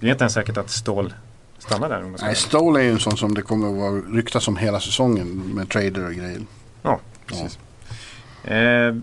[0.00, 1.14] Det är inte ens säkert att Stahl
[1.58, 2.12] stannar där.
[2.22, 5.26] Nej, Stole är ju en sån som det kommer att vara ryktas om hela säsongen
[5.54, 6.40] med trader och grejer.
[6.82, 7.58] Ja, precis.
[8.44, 8.94] Eh,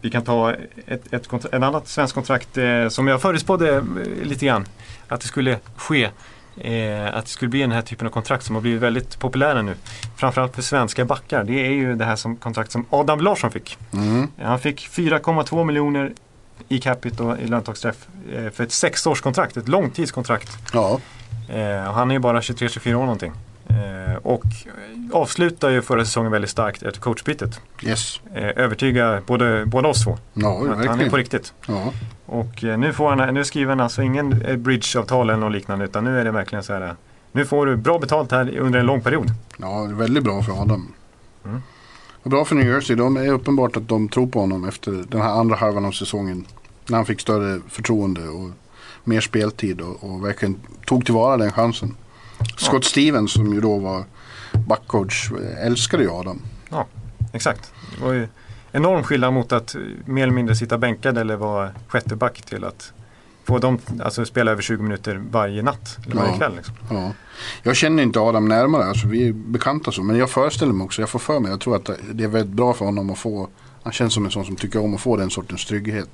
[0.00, 0.52] vi kan ta
[0.86, 3.82] ett, ett, ett annat svenskt kontrakt eh, som jag förutspådde eh,
[4.22, 4.66] lite grann
[5.08, 6.10] att det skulle ske.
[6.60, 9.62] Eh, att det skulle bli den här typen av kontrakt som har blivit väldigt populära
[9.62, 9.74] nu.
[10.16, 11.44] Framförallt för svenska backar.
[11.44, 13.78] Det är ju det här som kontrakt som Adam Larsson fick.
[13.92, 14.28] Mm.
[14.42, 16.12] Han fick 4,2 miljoner
[16.68, 20.50] i capita i löntagsträff eh, för ett sexårskontrakt, ett långtidskontrakt.
[20.72, 21.00] Ja,
[21.48, 23.32] Eh, och han är ju bara 23-24 år någonting.
[23.68, 24.44] Eh, och
[25.12, 27.60] avslutar ju förra säsongen väldigt starkt efter coachbytet.
[27.82, 28.20] yes.
[28.34, 30.18] Eh, övertyga både, båda oss två.
[30.34, 31.52] Ja, att han är på riktigt.
[31.66, 31.92] Ja.
[32.26, 35.84] Och eh, nu, får han, nu skriver han alltså ingen eh, bridgeavtal eller något liknande
[35.84, 36.96] utan nu är det verkligen så här.
[37.32, 39.30] Nu får du bra betalt här under en lång period.
[39.56, 40.92] ja, väldigt bra för Adam.
[41.44, 41.62] Mm.
[42.22, 42.96] Och bra för New Jersey.
[42.96, 46.46] De är uppenbart att de tror på honom efter den här andra halvan av säsongen.
[46.88, 48.50] När han fick större förtroende och
[49.04, 51.96] mer speltid och, och verkligen tog tillvara den chansen.
[52.56, 54.04] Scott Stevens som ju då var
[54.52, 56.40] backcoach älskade ju Adam.
[57.32, 57.72] Exakt.
[57.98, 58.28] Det var ju
[58.72, 62.92] enorm skillnad mot att mer eller mindre sitta bänkad eller vara sjätte back till att
[63.44, 65.98] få dem alltså spela över 20 minuter varje natt.
[66.06, 66.36] Eller varje Ja.
[66.38, 66.56] kväll.
[66.56, 66.74] Liksom.
[66.90, 67.12] Ja.
[67.62, 70.02] Jag känner inte Adam närmare, alltså vi är bekanta så.
[70.02, 72.56] Men jag föreställer mig också, jag får för mig, jag tror att det är väldigt
[72.56, 73.48] bra för honom att få,
[73.82, 76.10] han känns som en sån som tycker om att få den sortens trygghet.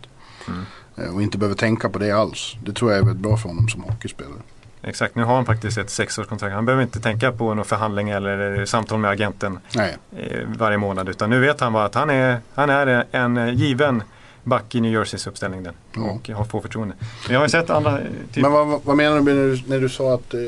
[0.49, 0.61] Mm.
[0.97, 2.57] Eh, Och inte behöver tänka på det alls.
[2.65, 4.41] Det tror jag är väldigt bra för honom som hockeyspelare.
[4.85, 6.55] Exakt, nu har han faktiskt ett sexårskontrakt.
[6.55, 11.09] Han behöver inte tänka på någon förhandling eller samtal med agenten Nej, eh, varje månad.
[11.09, 14.03] Utan nu vet han bara att han är, han är en eh, given
[14.45, 15.63] back i New Jerseys uppställning.
[15.63, 16.03] Där, Ja.
[16.03, 16.95] Och har få förtroende.
[17.27, 17.99] Men jag har ju sett andra...
[18.01, 20.41] eh, Typ, men vad, vad- menar du när du, när du sa att, eh,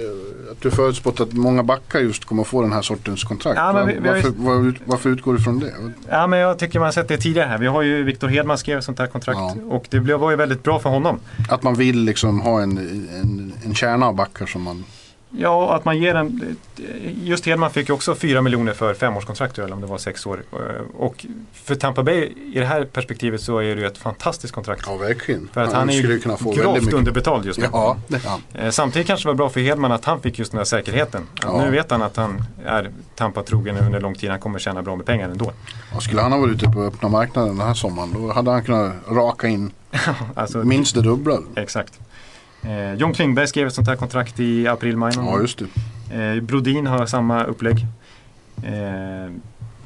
[0.52, 3.57] att du förutspått att många backar just kommer få den här sortens kontrakt?
[3.59, 5.72] Ja, men vi- vi har varför, var, ut- varför utgår du från det?
[6.09, 7.59] ja, men jag tycker man har sett det tidigare här.
[7.59, 9.38] Vi har ju Victor Hedman skrev sånt här kontrakt.
[9.38, 9.57] Ja.
[9.68, 11.18] Och det blev- var ju väldigt bra för honom.
[11.48, 12.78] Att man vill liksom ha en,
[13.22, 14.85] en, en kärna av backar som man...
[15.38, 16.57] Ja, att man ger en...
[17.23, 20.42] Just Hedman fick ju också 4 miljoner för femårskontrakt eller om det var sex år.
[20.53, 20.59] Eh,
[20.97, 24.83] Och för Tampa Bay i det här perspektivet så är det ju ett fantastiskt kontrakt.
[24.87, 25.49] Ja, verkligen.
[25.53, 26.94] För att han är skulle ju mycket.
[26.94, 27.66] underbetald just nu.
[27.73, 28.40] Ja, är han.
[28.55, 31.27] Eh, Samtidigt kanske det var bra för Hedman att han fick just den här säkerheten.
[31.42, 31.62] Ja.
[31.64, 34.31] Nu vet han att han är Tampa-trogen under lång tid.
[34.31, 35.53] Han kommer tjäna bra med pengar ändå.
[35.97, 38.64] Och skulle han ha varit ute på öppna marknaden den här sommaren då hade han
[38.64, 39.70] kunnat raka in
[40.35, 41.38] Alltså, minst det dubbla.
[41.57, 42.01] Exakt.
[42.66, 45.12] Eh, John Klingberg skrev ett sånt här kontrakt i april-maj.
[45.16, 46.37] Ja, just det.
[46.37, 47.87] Eh, Brodin har samma upplägg.
[48.62, 49.33] Eh,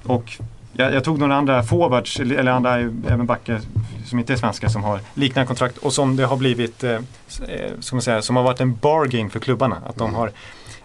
[0.03, 0.33] och
[0.73, 3.61] jag, jag tog några andra forwards, eller andra även backar
[4.05, 6.93] som inte är svenska som har liknande kontrakt och som det har blivit, eh,
[7.49, 9.77] eh, man säga, som har varit en bargain för klubbarna.
[9.87, 10.31] Att, de har,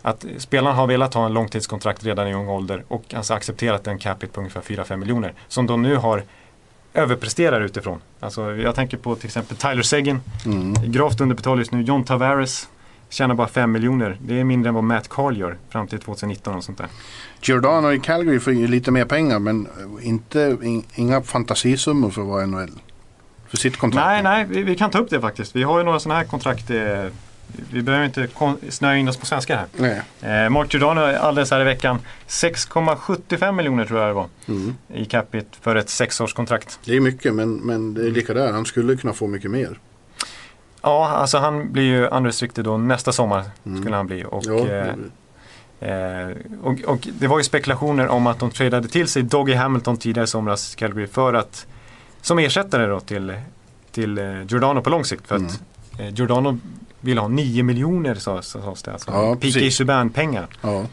[0.01, 3.99] att spelarna har velat ha en långtidskontrakt redan i ung ålder och alltså accepterat en
[3.99, 5.33] capita på ungefär 4-5 miljoner.
[5.47, 6.23] Som de nu har
[6.93, 7.99] överpresterar utifrån.
[8.19, 10.73] Alltså, jag tänker på till exempel Tyler Seguin, Mm.
[10.91, 11.81] gravt underbetald just nu.
[11.81, 12.69] John Tavares
[13.09, 14.17] tjänar bara 5 miljoner.
[14.21, 16.87] Det är mindre än vad Matt Carl gör fram till 2019 och sånt där.
[17.41, 19.67] Giordano i Calgary får ju lite mer pengar men
[20.01, 22.71] inte, in, inga fantasisummor för att vara NHL.
[23.47, 24.05] För sitt kontrakt.
[24.05, 25.55] Nej, nej, vi, vi kan ta upp det faktiskt.
[25.55, 26.69] Vi har ju några sådana här kontrakt.
[26.69, 27.05] Eh,
[27.71, 28.27] vi behöver inte
[28.69, 30.03] snöa in oss på svenska här.
[30.45, 31.99] Eh, Mark Giordano alldeles här i veckan.
[32.27, 34.75] 6,75 miljoner tror jag det var Mm.
[34.93, 36.79] i capita för ett sexårskontrakt.
[36.85, 38.51] Det är mycket men, men det är lika där.
[38.51, 39.79] Han skulle kunna få mycket mer.
[40.81, 43.81] Ja, alltså han blir ju unrestricted då nästa sommar Mm.
[43.81, 44.25] skulle han bli.
[44.29, 44.93] Och, Ja, eh,
[45.79, 46.29] Eh,
[46.63, 50.23] och, och det var ju spekulationer om att de tradade till sig Doggy Hamilton tidigare
[50.23, 51.65] i somras, Calgary, för att
[52.21, 53.33] som ersättare då till,
[53.91, 55.27] till eh, Giordano på lång sikt.
[55.27, 55.47] För Mm.
[55.47, 55.59] att
[55.99, 56.59] eh, Giordano
[57.03, 58.91] ville ha 9 miljoner sades sades det.
[58.93, 59.71] Alltså Ja, PK.
[59.71, 60.47] Subban-pengar.
[60.61, 60.85] ja.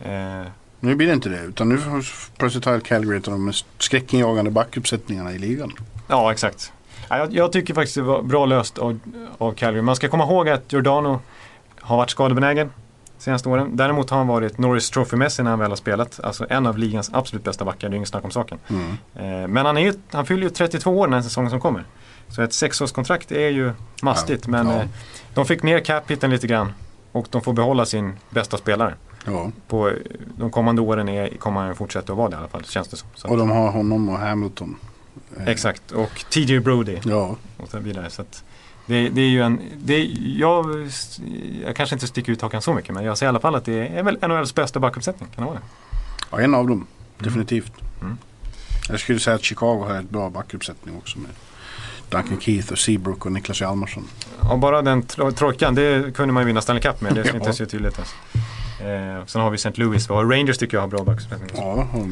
[0.00, 0.46] Eh,
[0.80, 1.40] Nu blir det inte det.
[1.40, 5.72] Utan nu har Calgary ett av de skräckinjagande backuppsättningarna i ligan.
[6.08, 6.72] ja, exakt.
[7.08, 8.98] Ja, jag, jag tycker faktiskt det var bra löst av,
[9.38, 9.82] av Calgary.
[9.82, 11.20] Man ska komma ihåg att Giordano
[11.80, 12.70] har varit skadebenägen
[13.18, 13.76] senaste åren.
[13.76, 16.20] Däremot har han varit Norris Trophy-mässig när han väl har spelat.
[16.24, 18.58] Alltså en av ligans absolut bästa backar, det är inget snack om saken.
[18.68, 18.90] Mm.
[19.14, 21.84] Eh, Men han, är han fyller ju 32 år den här säsongen som kommer.
[22.34, 24.82] Så ett sexårskontrakt är ju mastigt Ja, men ja.
[24.82, 24.88] eh,
[25.34, 26.72] de fick ner cap-hiten lite grann.
[27.12, 28.94] Och de får behålla sin bästa spelare.
[29.24, 29.50] Ja.
[29.68, 29.94] På eh,
[30.36, 32.96] de kommande åren är, kommer han fortsätta att vara det i alla fall, känns det
[32.96, 33.08] som.
[33.14, 34.76] Så, Och de har honom och Hamilton.
[35.36, 38.10] Eh, Exakt, och TJ Brody Ja, och så vidare.
[38.10, 38.24] Så
[38.86, 40.04] det, det är ju en, det
[40.36, 40.90] jag,
[41.64, 43.64] jag kanske inte sticker ut hakan så mycket men jag säger i alla fall att
[43.64, 45.28] det är väl NHLs bästa backuppsättning.
[45.34, 45.66] Kan det vara det?
[46.30, 46.86] ja en av dem.
[47.18, 47.72] Definitivt.
[48.00, 48.18] Mm.
[48.88, 51.30] Jag skulle säga att Chicago har ett bra backuppsättning också med
[52.08, 54.08] Duncan Keith och Seabrook och Niklas Hjalmarsson.
[54.42, 57.14] Ja, bara den tro- trojkan, det kunde man ju vinna Stanley Cup med.
[57.14, 57.34] Det är Ja.
[57.34, 58.10] inte så tydligt ens.
[58.80, 59.72] Eh, sen har vi St.
[59.74, 61.28] Louis och Rangers tycker jag har bra också.
[61.54, 62.06] Ja, och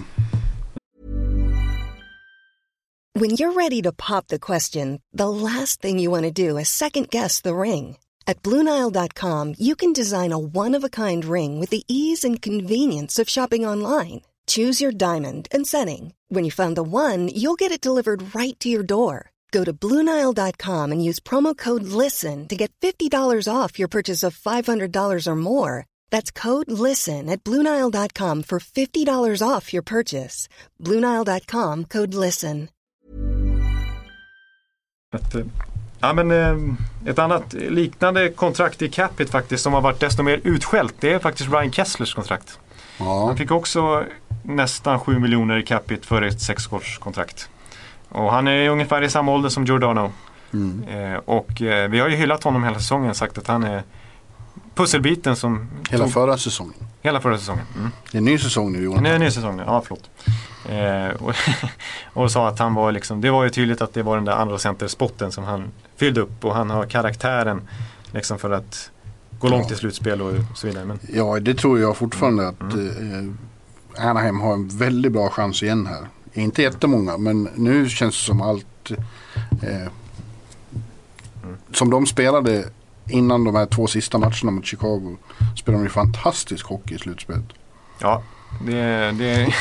[3.15, 6.69] When you're ready to pop the question, the last thing you want to do is
[6.69, 7.97] second guess the ring.
[8.27, 12.41] At Bluenile.com, you can design a one of a kind ring with the ease and
[12.43, 14.21] convenience of shopping online.
[14.47, 16.15] Choose your diamond and setting.
[16.31, 19.31] When you find the one, you'll get it delivered right to your door.
[19.53, 24.35] Go to Bluenile.com and use promo code LISTEN to get $50 off your purchase of
[24.39, 25.85] $500 or more.
[26.11, 30.49] That's code LISTEN at Bluenile.com for $50 off your purchase.
[30.81, 32.69] Bluenile.com code LISTEN.
[35.15, 35.45] Ett, eh,
[36.01, 40.41] ja, men, eh, ett annat liknande kontrakt i Capit faktiskt som har varit desto mer
[40.45, 40.95] utskällt.
[41.01, 42.59] Det är faktiskt Ryan Kesslers kontrakt.
[42.99, 43.27] ja.
[43.27, 44.05] Han fick också
[44.45, 47.49] nästan 7 miljoner i Capit för ett sexårskontrakt.
[48.13, 50.13] Och han är ungefär i samma ålder som Giordano.
[50.53, 50.85] Mm.
[50.89, 53.83] Eh, och eh, vi har ju hyllat honom hela säsongen sagt att han är
[54.75, 56.75] pusselbiten som Hela som, förra säsongen.
[57.03, 57.65] hela förra säsongen.
[57.79, 57.91] Mm.
[58.11, 59.03] Det är en ny säsong nu Johan.
[59.03, 59.63] Nej, ny säsong nu.
[59.67, 60.11] Ja, förlåt.
[60.69, 61.35] Eh, och,
[62.23, 64.33] och sa att han var liksom, det var ju tydligt att det var den där
[64.33, 65.65] andra centerspotten som han
[65.97, 67.61] fyllde upp och han har karaktären
[68.13, 68.91] liksom för att
[69.39, 69.75] gå långt Ja.
[69.75, 70.85] i slutspel och så vidare.
[70.85, 73.37] Men Ja, det tror jag fortfarande att Mm.
[73.99, 76.07] eh, Anaheim har en väldigt bra chans igen här.
[76.35, 78.91] Inte jättemånga, men nu känns det som allt
[79.63, 79.93] eh,
[81.75, 82.65] som de spelade
[83.09, 85.17] innan de här två sista matcherna mot Chicago.
[85.57, 87.45] Spelade de ju fantastisk hockey i slutspelet.
[88.01, 88.23] ja,
[88.67, 89.15] det, det,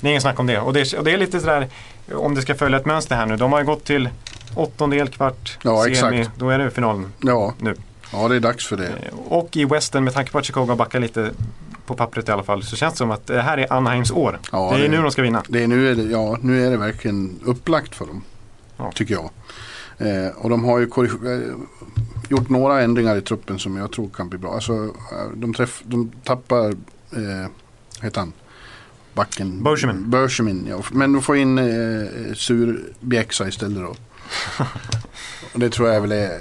[0.00, 0.60] det är ingen snack om det.
[0.60, 0.94] Och, det.
[0.94, 1.68] och det är lite sådär,
[2.14, 3.36] om det ska följa ett mönster här nu.
[3.36, 4.08] De har ju gått till
[4.54, 6.20] åttondel, kvart, Ja, semi.
[6.20, 6.38] exakt.
[6.38, 7.74] Då är det finalen Ja, nu.
[8.12, 8.86] ja det är dags för det.
[8.88, 11.30] Eh, Och i Western, med tanke på att Chicago har backat lite
[11.88, 14.38] på pappret i alla fall, så känns det som att det här är Anaheims år.
[14.52, 15.42] Ja, det är det- nu de ska vinna.
[15.48, 18.22] det är, nu, är det, ja, nu är det verkligen upplagt för dem.
[18.76, 18.92] Ja.
[18.94, 19.30] Tycker jag.
[19.98, 21.54] Eh, och de har ju eh,
[22.28, 24.54] gjort några ändringar i truppen som jag tror kan bli bra.
[24.54, 26.68] Alltså, eh, de, träff, de tappar,
[27.12, 27.50] eh,
[28.02, 28.32] heter han?
[29.14, 29.62] Backen.
[29.62, 30.10] Bergevin.
[30.10, 30.82] Bergevin, ja.
[30.92, 33.94] Men de får in eh, Sur Bjäxa istället då.
[35.54, 36.38] och det tror jag väl är...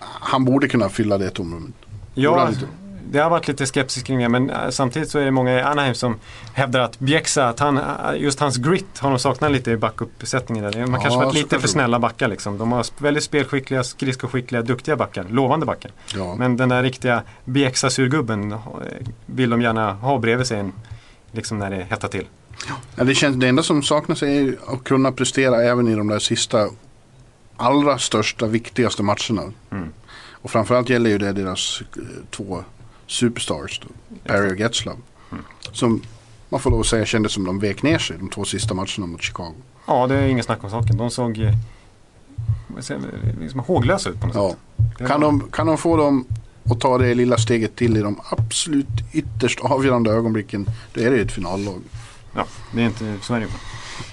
[0.00, 1.74] Han borde kunna fylla det tomrummet.
[2.14, 2.50] Ja?
[3.12, 5.62] Det har varit lite skepsis kring det men eh, samtidigt så är det många i
[5.62, 6.18] Anaheim som
[6.54, 7.84] hävdar att Bjäxa, att han, eh,
[8.16, 10.64] just hans grit har de saknat lite i backuppsättningen.
[10.64, 12.58] Man Ja, kanske varit lite för snälla backar liksom.
[12.58, 15.24] De har väldigt spelskickliga, skridskoskickliga, duktiga backar.
[15.24, 15.90] Lovande backar.
[16.14, 16.34] Ja.
[16.34, 18.58] Men den där riktiga Bjäxa-surgubben eh,
[19.26, 20.72] vill de gärna ha bredvid sig en,
[21.32, 22.26] liksom när det hettar till.
[22.96, 26.18] Ja, det, känns, det enda som saknas är att kunna prestera även i de där
[26.18, 26.68] sista
[27.56, 29.42] allra största, viktigaste matcherna.
[29.70, 29.88] Mm.
[30.42, 32.64] Och framförallt gäller ju det deras eh, två
[33.10, 33.88] superstars, då,
[34.24, 34.96] Perry och Getzlav.
[35.32, 35.44] Mm.
[35.72, 36.02] Som
[36.48, 39.06] man får lov att säga kändes som de vek ner sig de två sista matcherna
[39.06, 39.54] mot Chicago.
[39.86, 40.96] Ja, det är ingen snack om saken.
[40.96, 41.54] De såg eh,
[42.88, 43.00] jag,
[43.40, 44.50] liksom håglösa ut på något Ja.
[44.98, 45.08] sätt.
[45.08, 46.24] Kan, de, kan de få dem
[46.64, 51.20] att ta det lilla steget till i de absolut ytterst avgörande ögonblicken, då är det
[51.20, 51.80] ett finallag.
[52.34, 53.50] Ja, det är inte, så är det ju.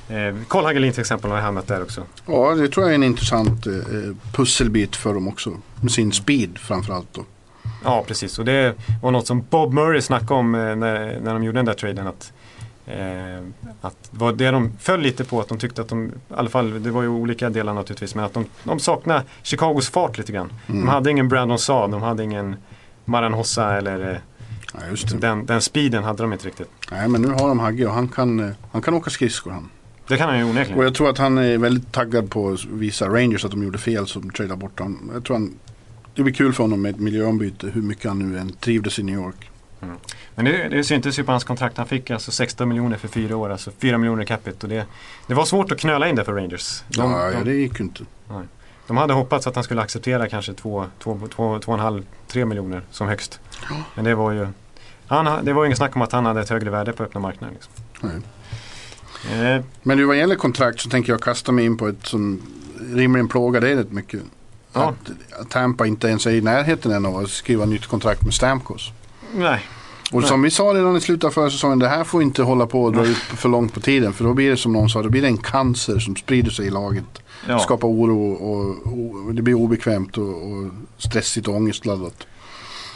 [0.09, 2.03] Eh, Carl Hagelin till exempel har hamnat där också.
[2.25, 3.73] Ja, det tror jag är en intressant eh,
[4.33, 5.57] pusselbit för dem också.
[5.81, 7.25] Med sin speed framförallt då.
[7.83, 8.39] Ja, precis.
[8.39, 11.65] Och det var något som Bob Murray snackade om eh, när, när de gjorde den
[11.65, 12.07] där traden.
[12.07, 12.33] Att,
[12.85, 13.43] eh,
[13.81, 16.83] att var det de föll lite på, att de tyckte att de, i alla fall,
[16.83, 20.51] det var ju olika delar naturligtvis, men att de, de saknade Chicagos fart lite grann.
[20.67, 20.81] Mm.
[20.81, 22.55] De hade ingen Brandon Saad, de hade ingen
[23.05, 24.17] Maran Hossa eller eh,
[24.73, 26.69] Ja, den, den speeden hade de inte riktigt.
[26.91, 29.69] Nej, men nu har de Hagge och han kan, eh, han kan åka skridskor han.
[30.07, 30.83] Det kan han ju Och onekligen.
[30.83, 34.07] jag tror att han är väldigt taggad på att visa Rangers att de gjorde fel
[34.07, 35.11] som tradade bort honom.
[35.13, 35.53] Jag tror han,
[36.17, 39.03] det blir kul för honom med ett miljöombyte hur mycket han nu än trivdes i
[39.03, 39.49] New York.
[40.35, 41.77] Men det, det syntes ju på hans kontrakt.
[41.77, 44.57] Han fick alltså 16 miljoner för fyra år, alltså 4 miljoner capita.
[44.61, 44.85] Och det,
[45.27, 46.83] det var svårt att knöla in det för Rangers.
[46.87, 48.03] De, ja, ja, de, det gick ju inte.
[48.87, 53.39] de hade hoppats att han skulle acceptera kanske 2,5-3 miljoner som högst.
[53.95, 54.47] Men det var ju
[55.07, 57.03] han, ha- det var ju ingen snack om att han hade ett högre värde på
[57.03, 57.53] öppna marknaden.
[57.55, 57.73] Liksom.
[58.01, 59.55] Nej.
[59.55, 62.41] Eh, Men nu vad gäller kontrakt så tänker jag kasta mig in på ett som
[62.93, 64.21] rimligen plågar dig rätt mycket.
[64.81, 64.93] Ja.
[65.39, 68.91] Att, Tampa inte ens är i närheten än av att skriva nytt kontrakt med Stamkos.
[69.33, 69.59] nej,
[70.11, 70.29] Och Nej.
[70.29, 72.83] som vi sa redan i slutet av förra säsongen, det här får inte hålla på
[72.83, 74.13] och dra ut för långt på tiden.
[74.13, 76.67] För då blir det som någon sa, då blir det en cancer som sprider sig
[76.67, 77.21] i laget.
[77.47, 77.59] Ja.
[77.59, 82.27] skapar oro och, och det blir obekvämt och, och stressigt och ångestladdat.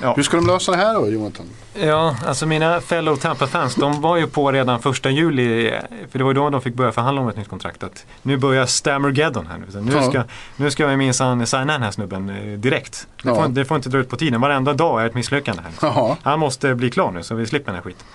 [0.02, 0.14] Ja.
[0.16, 1.46] Hur ska de lösa det här då Jonathan?
[1.74, 5.72] Ja, alltså mina fellow Tampa-fans, de var ju på redan första juli,
[6.12, 7.84] för det var ju då de fick börja förhandla om ett nytt kontrakt.
[7.84, 9.66] Att nu börjar Stammergeddon här nu.
[9.72, 10.10] Så nu, Ja.
[10.10, 10.24] ska,
[10.56, 13.08] nu ska vi minsann signa den här snubben eh, direkt.
[13.24, 13.36] Det, Ja.
[13.36, 15.72] får, det får inte dra ut på tiden, varenda dag är ett misslyckande här.
[15.82, 18.06] Jaha, Han måste bli klar nu så vi slipper den här skiten.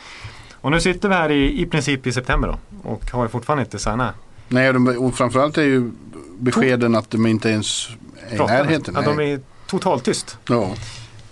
[0.61, 2.59] Och nu sitter vi här i, i princip i september då
[2.91, 4.15] och har fortfarande inte signat.
[4.49, 5.91] nej de, och framförallt är ju
[6.39, 7.89] beskeden att de inte ens
[8.31, 8.95] är i närheten.
[8.99, 10.39] Ja, de är totalt tyst.
[10.49, 10.71] Ja.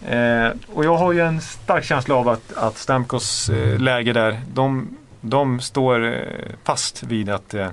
[0.08, 4.40] Eh, och jag har ju en stark känsla av att, att Stamkos eh, läge där,
[4.54, 4.88] de,
[5.20, 6.12] de står eh,
[6.64, 7.66] fast vid att eh,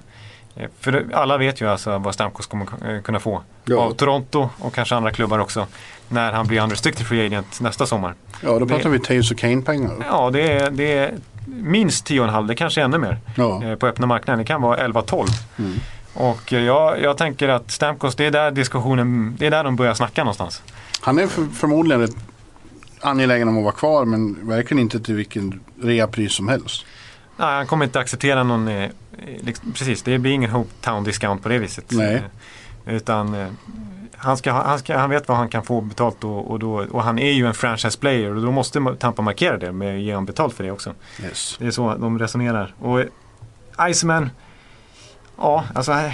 [0.80, 2.65] för alla vet ju alltså vad Stamkos kommer
[2.96, 3.78] eh, kunna få Ja.
[3.80, 5.67] av Toronto och kanske andra klubbar också
[6.10, 8.13] när han blir unrestricted free agent nästa sommar.
[8.44, 9.91] ja, då pratar Det- vi Taves och Kane-pengar.
[10.10, 11.13] Ja, det är, det är
[11.46, 13.63] minst 10,5, det kanske är ännu mer Ja.
[13.63, 14.39] eh, på öppna marknaden.
[14.39, 15.26] Det kan vara 11-12.
[15.60, 15.74] Mm.
[16.13, 19.76] Och eh, jag, jag tänker att Stamkos, det är där diskussionen, det är där de
[19.76, 20.63] börjar snacka någonstans.
[21.01, 22.15] Han är för, förmodligen rätt
[23.01, 26.85] angelägen om att vara kvar men verkligen inte till vilken reapris som helst.
[27.37, 28.89] Nej, han kommer inte acceptera någon, eh,
[29.41, 31.85] liksom, precis, det blir ingen Hopetown discount på det viset.
[31.91, 32.23] Nej.
[32.85, 33.47] Eh, utan eh,
[34.15, 36.85] han, ska, ha- han, ska, han vet vad han kan få betalt och, och, då,
[36.91, 40.01] och han är ju en franchise player och då måste Tampa markera det med att
[40.01, 40.93] ge honom betalt för det också.
[41.23, 41.55] Yes.
[41.59, 42.75] Det är så de resonerar.
[42.79, 43.07] Och eh,
[43.89, 44.29] Iceman,
[45.37, 46.11] ja alltså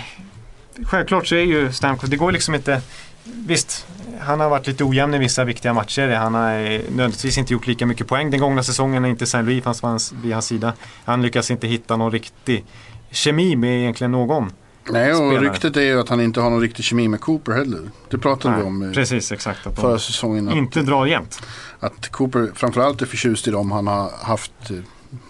[0.84, 2.82] självklart så är ju Stamkos, det går liksom inte
[3.24, 3.88] Visst,
[4.20, 6.10] han har varit lite ojämn i vissa viktiga matcher.
[6.10, 9.42] Han har eh, nödvändigtvis inte gjort lika mycket poäng den gångna säsongen när inte St.
[9.42, 10.74] Louis fanns vid hans, vid hans sida.
[11.06, 12.66] Han lyckas inte hitta någon riktig
[13.12, 14.52] kemi med egentligen någon.
[14.90, 15.40] Nej, och Spelare.
[15.40, 17.82] ryktet är ju att han inte har någon riktig kemi med Cooper heller.
[18.10, 19.68] Det pratade vi Nej, om eh, Precis, exakt.
[19.68, 20.48] Att förra säsongen.
[20.48, 21.42] Att, inte drar jämnt.
[21.80, 24.78] att Cooper framförallt är förtjust i dem han har haft eh,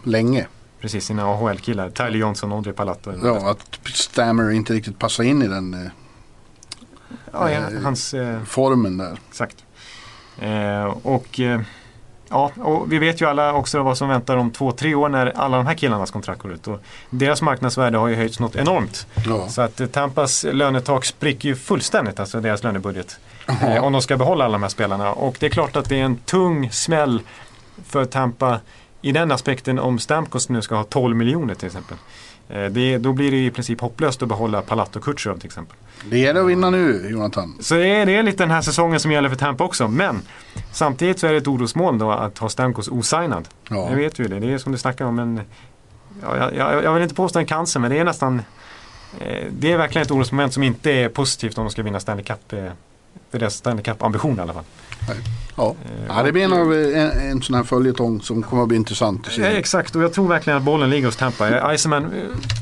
[0.03, 0.47] länge.
[0.81, 1.89] Precis, sina AHL-killar.
[1.89, 3.13] Tyler Johnson, Audrey Palatto.
[3.23, 5.89] Ja, att Stammer inte riktigt passar in i den
[7.31, 8.13] ja, ja, hans...
[8.13, 9.17] Eh, formen där.
[9.29, 9.63] Exakt.
[10.39, 11.61] Eh, och, eh,
[12.29, 15.37] ja, och vi vet ju alla också vad som väntar om två, tre år när
[15.37, 16.67] alla de här killarnas kontrakt går ut.
[16.67, 19.07] Och deras marknadsvärde har ju höjts något enormt.
[19.25, 19.47] Ja.
[19.47, 23.19] Så att eh, Tampas lönetak spricker ju fullständigt, alltså deras lönebudget.
[23.61, 25.13] Eh, om de ska behålla alla de här spelarna.
[25.13, 27.21] Och det är klart att det är en tung smäll
[27.85, 28.59] för Tampa
[29.01, 31.97] i den aspekten om Stamkos nu ska ha 12 miljoner till exempel.
[32.49, 35.77] Eh, det, då blir det i princip hopplöst att behålla Palat och Kutjerov till exempel.
[36.09, 37.55] Det gäller att vinna nu, Jonathan.
[37.59, 39.87] Så det är, det är lite den här säsongen som gäller för Tampa också.
[39.87, 40.21] Men
[40.71, 43.47] samtidigt så är det ett orosmoln då att ha Stamkos osignad.
[43.69, 43.89] Ja.
[43.89, 45.15] Jag vet ju det, det är som du snackar om.
[45.15, 45.41] Men,
[46.21, 48.41] ja, jag, jag, jag vill inte påstå en cancer men det är nästan
[49.19, 52.25] eh, Det är verkligen ett orosmoment som inte är positivt om de ska vinna Stanley
[52.25, 52.53] Cup.
[52.53, 52.71] Eh,
[53.31, 54.63] deras Stanley Cup-ambition i alla fall.
[55.57, 55.75] Ja.
[55.85, 58.77] Eh, ja, det blir en, av, en, en sån här följetong som kommer att bli
[58.77, 59.41] intressant att se.
[59.41, 61.49] Ja, exakt, och jag tror verkligen att bollen ligger hos Tampa.
[61.69, 62.11] Eh, Iceman eh,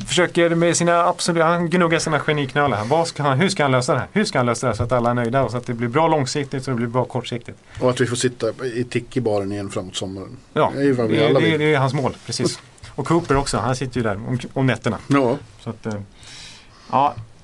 [0.08, 2.78] försöker med sina absolut, han gnuggar sina geniknölar.
[2.78, 2.86] här.
[2.86, 4.08] Vad ska han, hur ska han lösa det här?
[4.12, 5.74] Hur ska han lösa det här så att alla är nöjda och så att det
[5.74, 7.58] blir bra långsiktigt så det blir bra kortsiktigt?
[7.82, 10.38] Och att vi får sitta i Tiki-baren igen framåt sommaren.
[10.54, 12.60] Ja, Det är vad vi det, alla det, det är hans mål, precis.
[12.96, 14.98] Och Cooper också, han sitter ju där om, om nätterna.
[15.08, 15.94] Ja, Så att, eh,
[16.91, 17.35] ja, det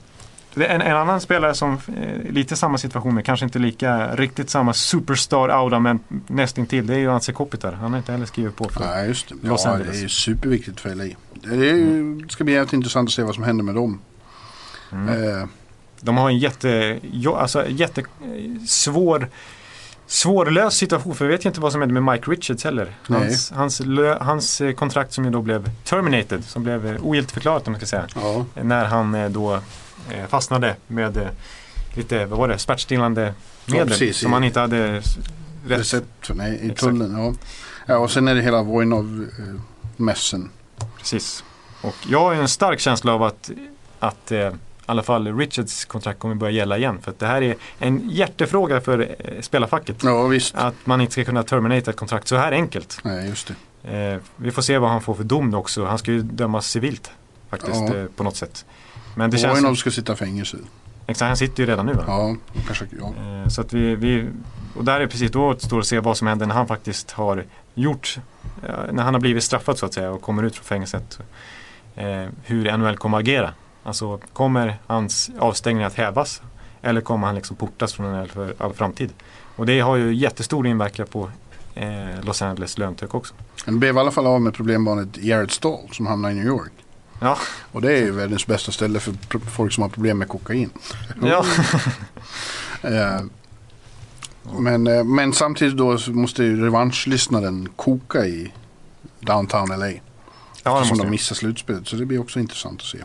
[0.55, 4.73] en, en annan spelare som eh, lite samma situation med, kanske inte lika riktigt samma
[4.73, 6.87] superstar aura men nästintill.
[6.87, 7.71] Det är ju Anse Kopitar.
[7.71, 8.79] Han har inte heller skrivit på för.
[8.85, 9.35] Nej, just det.
[9.47, 9.91] Los Ja, Angeles.
[9.93, 11.03] det är ju superviktigt för LA.
[11.33, 13.99] Det, är det ska bli jävligt intressant att se vad som händer med dem.
[14.91, 15.37] Mm.
[15.39, 15.47] Eh,
[16.01, 16.99] De har en jätte,
[17.37, 18.05] alltså, jätte eh,
[18.67, 19.27] svår
[20.07, 22.95] Svårlöst situation för vi vet ju inte vad som hände med Mike Richards heller.
[23.07, 23.81] Hans, hans,
[24.19, 27.85] hans eh, kontrakt som ju då blev terminated, som blev eh, ogiltigförklarat om man ska
[27.85, 28.07] säga.
[28.15, 29.59] ja, När han eh, då
[30.27, 31.27] fastnade med eh,
[31.93, 33.33] lite, vad var det, smärtstillande
[33.65, 34.17] medel precis.
[34.17, 35.79] som han inte hade rätt.
[35.79, 36.79] recept för, nej, i Exakt.
[36.79, 37.17] tullen.
[37.17, 37.33] Ja.
[37.85, 40.49] ja, och sen är det hela Voinov-mässen.
[40.97, 41.43] Precis.
[41.81, 43.51] Och jag har en stark känsla av att,
[43.99, 44.51] att eh, i
[44.85, 46.99] alla fall Richards kontrakt kommer börja gälla igen.
[47.01, 50.03] För att det här är en hjärtefråga för eh, spelarfacket.
[50.03, 50.55] Ja, visst.
[50.55, 52.99] Att man inte ska kunna terminata ett kontrakt så här enkelt.
[53.03, 53.47] Nej, just
[53.83, 54.13] det.
[54.13, 55.85] Eh, vi får se vad han får för dom också.
[55.85, 57.11] Han ska ju dömas civilt
[57.49, 57.95] faktiskt Ja.
[57.95, 58.65] eh, på något sätt.
[59.15, 60.57] Men det känns Voinov som, ska sitta i fängelse.
[61.07, 62.03] exakt, han sitter ju redan nu va?
[62.07, 62.85] Ja, kanske.
[62.99, 63.07] Ja.
[63.07, 64.27] Eh, Så att vi, vi,
[64.75, 67.45] och där är precis då återstår att se vad som händer när han faktiskt har
[67.73, 68.17] gjort,
[68.63, 71.19] eh, när han har blivit straffad så att säga och kommer ut från fängelset.
[71.95, 73.53] Eh, hur NHL kommer att agera.
[73.83, 76.41] Alltså kommer hans avstängning att hävas?
[76.81, 79.09] Eller kommer han liksom portas från NHL för all framtid?
[79.55, 81.29] Och det har ju jättestor inverkan på
[82.21, 83.33] Los Angeles löntök också.
[83.65, 86.71] Han blev i alla fall av med problembarnet Jared Stall som hamnade i New York.
[87.23, 87.37] Ja,
[87.71, 89.13] Och det är ju världens bästa ställe för
[89.49, 90.69] folk som har problem med kokain.
[91.21, 91.45] ja.
[92.83, 93.21] Eh,
[94.59, 98.53] men, eh, men samtidigt då måste ju revanschlyssnaren koka i
[99.19, 99.87] downtown LA.
[99.87, 99.99] ja
[100.63, 101.87] det som måste de missar slutspelet.
[101.87, 102.97] Så det blir också intressant att se.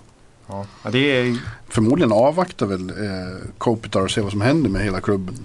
[0.47, 1.39] Ja, ja, det är,
[1.69, 5.45] Förmodligen avvaktar väl eh, Kopitar och ser vad som händer med hela klubben.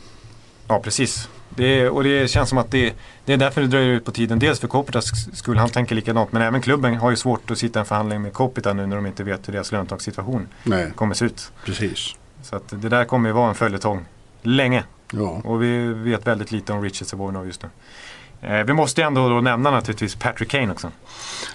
[0.67, 1.27] ja precis.
[1.55, 2.93] Det och det känns som att det,
[3.25, 4.39] det är därför det dröjer ut på tiden.
[4.39, 6.31] Dels för Kopitas skull, han tänker likadant.
[6.31, 8.95] Men även klubben har ju svårt att sitta i en förhandling med Kopita nu när
[8.95, 11.51] de inte vet hur deras löntagssituation Nej, kommer se ut.
[11.65, 12.15] precis.
[12.43, 14.05] Så att det där kommer ju vara en följetong
[14.41, 14.83] länge.
[15.11, 17.69] Ja, Och vi vet väldigt lite om Richard Savornov just nu.
[18.41, 20.91] Eh, vi måste ju ändå då nämna naturligtvis Patrick Kane också.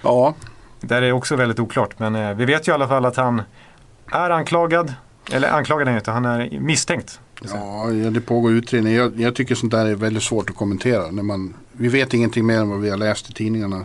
[0.02, 0.34] ja
[0.80, 1.98] Där är också väldigt oklart.
[1.98, 3.42] Men eh, vi vet ju i alla fall att han
[4.12, 4.94] är anklagad.
[5.32, 7.20] Eller anklagad är han inte, han är misstänkt.
[7.42, 8.94] Ja, det pågår utredning.
[8.94, 11.10] Jag, jag tycker sånt där är väldigt svårt att kommentera.
[11.10, 13.84] När man, vi vet ingenting mer än vad vi har läst i tidningarna.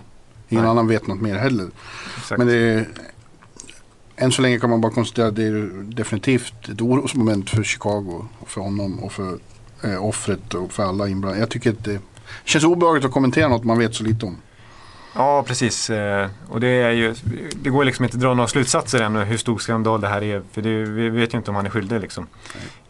[0.49, 0.71] Ingen Nej.
[0.71, 1.67] annan vet något mer heller.
[2.17, 2.37] Exakt.
[2.37, 2.87] Men det är,
[4.15, 8.25] än så länge kan man bara konstatera att det är definitivt ett orosmoment för Chicago.
[8.39, 9.39] Och för honom och för
[9.83, 11.39] eh, offret och för alla inblandade.
[11.39, 11.99] Jag tycker att det
[12.45, 14.37] känns obehagligt att kommentera något man vet så lite om.
[15.15, 15.89] Ja, precis.
[15.89, 17.15] Eh, Och det, är ju,
[17.55, 20.41] det går liksom inte att dra några slutsatser ännu hur stor skandal det här är.
[20.51, 22.27] För det, vi vet ju inte om han är skyldig liksom.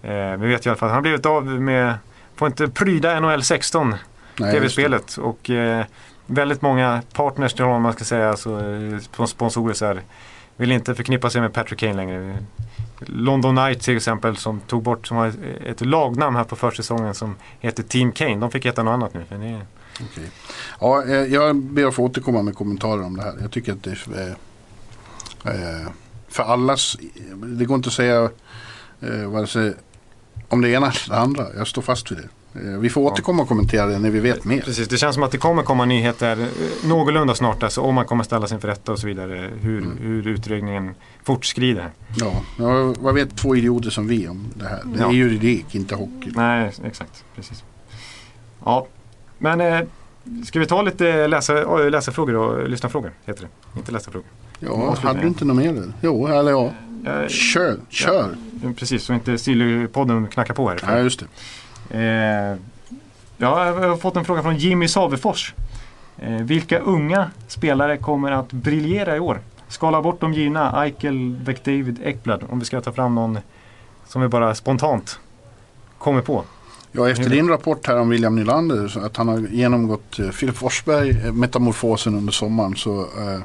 [0.02, 1.94] Eh, Vi vet i alla fall att han har blivit av med,
[2.36, 4.52] får inte pryda NHL 16, Nej, just det.
[4.52, 5.18] tv-spelet.
[5.18, 5.86] Och eh,
[6.26, 8.60] väldigt många partners till honom, man ska säga, alltså,
[9.28, 10.02] sponsorer så här,
[10.58, 12.38] vill inte förknippa sig med Patrick Kane längre.
[13.06, 15.34] London Knights till exempel som tog bort, som har
[15.66, 18.36] ett lagnamn här på försäsongen som heter Team Kane.
[18.36, 19.24] De fick heta något annat nu.
[19.30, 19.62] För det är,
[20.12, 20.30] Okej.
[20.80, 23.34] Ja, eh, jag ber att få återkomma med kommentarer om det här.
[23.42, 24.36] Jag tycker att det är
[25.46, 25.88] eh, eh,
[26.30, 26.98] för allas,
[27.46, 28.30] det går inte att säga
[29.28, 29.74] vare sig
[30.50, 31.46] om det ena eller det andra.
[31.58, 32.28] Jag står fast vid det.
[32.78, 34.62] Vi får återkomma och kommentera det när vi vet mer.
[34.62, 36.48] Precis, det känns som att det kommer komma nyheter
[36.84, 37.64] någorlunda snart.
[37.64, 39.50] Alltså om man kommer ställas inför rätta och så vidare.
[39.62, 39.98] Hur, Mm.
[39.98, 41.90] hur utredningen fortskrider.
[42.18, 44.82] Ja, ja, vad vet två idioter som vi om det här?
[44.86, 45.12] Det är Ja.
[45.12, 46.32] juridik, inte hockey.
[46.36, 47.24] Nej, exakt.
[47.36, 47.64] Precis.
[48.66, 48.88] Ja,
[49.42, 49.82] men eh,
[50.46, 53.12] ska vi ta lite läsa, äh, läsarfrågor och lyssnarfrågor?
[53.26, 53.80] Heter det.
[53.80, 54.28] Inte läsarfrågor.
[54.60, 55.84] Ja, hade du inte något mer?
[56.02, 56.72] Jo, eller ja.
[57.06, 58.36] Eh, Kör, kör.
[58.78, 60.80] Precis, så inte Silly-podden knackar på här.
[60.88, 61.20] Ja, just
[61.90, 61.98] det.
[61.98, 62.58] Eh,
[63.38, 65.54] ja, jag har fått en fråga från Jimmy Savefors.
[66.18, 69.40] Eh, vilka unga spelare kommer att briljera i år?
[69.68, 71.14] Skala bort de givna, Eichel,
[71.48, 72.44] McDavid, Ekblad.
[72.50, 73.40] Om vi ska ta fram någon
[74.08, 75.20] som vi bara spontant
[75.98, 76.44] kommer på.
[76.92, 81.10] Ja, efter din rapport här om William Nylander, att han har genomgått eh, Filip Forsberg,
[81.10, 82.76] eh, metamorfosen under sommaren.
[82.76, 83.40] Så eh,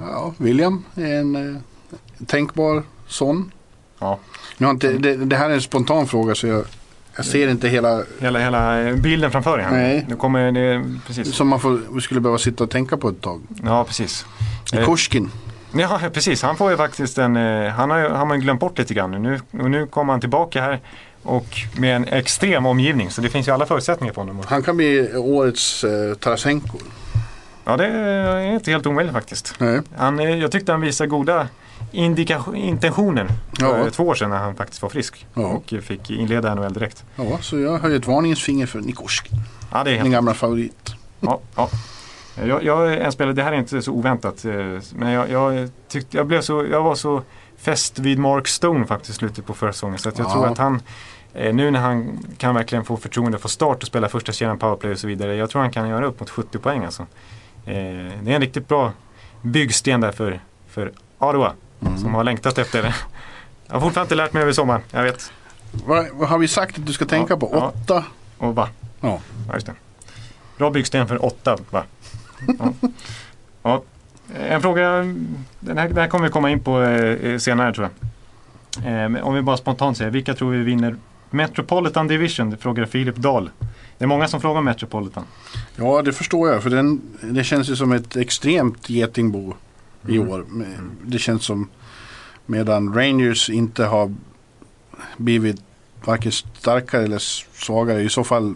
[0.00, 1.60] ja, William är en eh,
[2.26, 3.52] tänkbar sån.
[3.98, 4.18] Ja.
[4.58, 6.64] Nu har inte, det, det här är en spontan fråga så jag,
[7.16, 9.62] jag ser inte hela Hela, hela eh, bilden framför er.
[9.62, 9.70] här.
[9.72, 10.06] Nej.
[10.08, 11.34] Nu kommer det, precis.
[11.34, 13.40] som man får, skulle behöva sitta och tänka på ett tag.
[13.64, 14.26] Ja, precis.
[14.72, 15.30] Eh, Nikorskin.
[15.74, 16.42] Ja, precis.
[16.42, 19.22] Han får ju faktiskt en, eh, han har ju han har glömt bort lite grann
[19.22, 19.40] nu.
[19.50, 20.80] Och nu kommer han tillbaka här
[21.22, 21.46] och
[21.76, 23.10] med en extrem omgivning.
[23.10, 24.42] Så det finns ju alla förutsättningar på honom.
[24.46, 26.78] Han kan bli årets eh, Tarasenko.
[27.64, 29.54] Ja, det är inte helt omöjligt faktiskt.
[29.58, 29.80] Nej.
[29.96, 31.48] Han, jag tyckte han visade goda
[32.54, 33.26] intentioner
[33.58, 33.90] för Ja.
[33.90, 35.26] två år sedan när han faktiskt var frisk.
[35.34, 35.42] Ja.
[35.42, 37.04] Och fick inleda NHL direkt.
[37.16, 39.32] Ja, så jag höjer ett varningens finger för Nikorskin.
[39.72, 40.94] Ja, det är helt Min gamla favorit.
[41.20, 41.68] Ja, ja.
[42.46, 44.44] Jag, jag en spelare, det här är inte så oväntat.
[44.44, 44.52] eh,
[44.94, 47.22] Men jag, jag, tyckte, jag, blev så, jag var så
[47.58, 49.98] fäst vid Mark Stone faktiskt i slutet på förra säsongen.
[49.98, 50.32] Så att jag Ja.
[50.32, 50.82] tror att han,
[51.34, 54.98] nu när han kan verkligen få förtroende för start och spela första kedjan powerplay och
[54.98, 55.36] så vidare.
[55.36, 57.02] Jag tror han kan göra upp mot 70 poäng alltså.
[57.02, 57.74] Eh,
[58.22, 58.92] Det är en riktigt bra
[59.42, 61.52] byggsten där för, för Ottawa.
[61.80, 61.98] Mm.
[61.98, 62.94] Som har längtat efter det.
[63.66, 65.32] Jag har fortfarande inte lärt mig över sommaren, jag vet.
[65.86, 67.48] Vad, vad har vi sagt att du ska tänka Ja, på?
[67.52, 67.72] ja.
[67.82, 68.04] Åtta?
[68.38, 68.68] Och va?
[69.00, 69.20] Ja.
[69.48, 69.74] Ja, just det.
[70.58, 71.84] Bra byggsten för åtta, va?
[72.58, 72.72] Ja.
[73.62, 73.82] ja.
[74.38, 74.90] En fråga,
[75.60, 77.88] den här, den här kommer vi komma in på eh, senare tror
[78.82, 79.14] jag.
[79.16, 80.96] Eh, om vi bara spontant säger, vilka tror vi vinner
[81.32, 82.50] Metropolitan Division?
[82.50, 83.50] Det frågar Filip Dahl.
[83.98, 85.24] Det är många som frågar Metropolitan.
[85.76, 86.62] Ja, det förstår jag.
[86.62, 89.54] För den, det känns ju som ett extremt getingbo
[90.08, 90.28] i Mm.
[90.28, 90.44] år.
[91.04, 91.68] Det känns som
[92.46, 94.14] medan Rangers inte har
[95.16, 95.62] blivit
[96.04, 97.18] varken starkare eller
[97.58, 98.02] svagare.
[98.02, 98.54] I så fall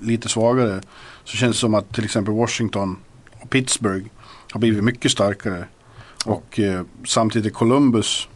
[0.00, 0.80] lite svagare.
[1.24, 2.96] Så känns det som att till exempel Washington
[3.40, 4.06] och Pittsburgh
[4.52, 5.64] har blivit mycket starkare.
[6.24, 8.28] Och eh, samtidigt Columbus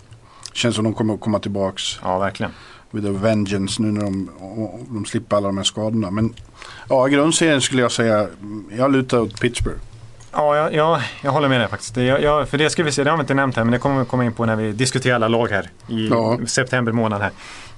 [0.53, 2.53] känns som de kommer att komma tillbaks Ja, verkligen.
[2.91, 4.31] With a vengeance nu när de,
[4.89, 6.11] de slipper alla de här skadorna.
[6.11, 6.35] Men
[6.89, 8.27] ja, i grundserien skulle jag säga,
[8.77, 9.79] jag lutar åt Pittsburgh.
[10.33, 11.97] Ja, jag, jag, jag håller med dig faktiskt.
[11.97, 13.79] Jag, jag, för det ska vi se, det har vi inte nämnt här, men det
[13.79, 16.39] kommer vi komma in på när vi diskuterar alla lag här i Ja.
[16.47, 17.31] september månad här.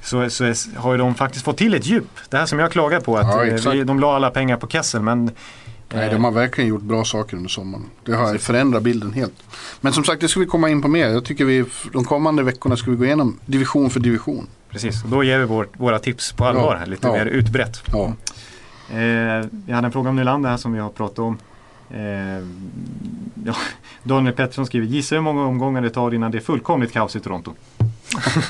[0.02, 0.44] Så, så
[0.76, 2.08] har ju de faktiskt fått till ett djup.
[2.28, 4.66] Det här som jag klagar på, att Ja, eh, vi, de la alla pengar på
[4.68, 5.30] Kessel, men
[5.94, 7.84] Nej, eh, de har verkligen gjort bra saker under sommaren.
[8.04, 9.34] Det har förändrat bilden helt.
[9.80, 11.08] Men som sagt, det ska vi komma in på mer.
[11.08, 14.46] Jag tycker vi de kommande veckorna ska vi gå igenom division för division.
[14.72, 17.12] Precis, och då ger vi vårt, våra tips på allvar här, lite Ja.
[17.12, 17.82] mer utbrett.
[17.92, 18.12] Ja,
[18.92, 21.38] Eh, vi hade en fråga om Nylander här som vi har pratat om.
[21.90, 22.44] Eh,
[23.44, 23.54] ja,
[24.02, 27.20] Daniel Pettersson skriver, gissa hur många omgångar det tar innan det är fullkomligt kaos i
[27.20, 27.52] Toronto.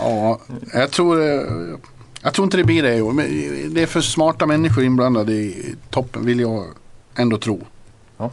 [0.00, 0.40] Ja,
[0.72, 1.76] jag tror, eh,
[2.22, 3.12] jag tror inte det blir det i år.
[3.12, 3.26] Men
[3.74, 6.64] det är för smarta människor inblandade i toppen vill jag
[7.16, 7.64] ändå tro.
[8.18, 8.30] Ja.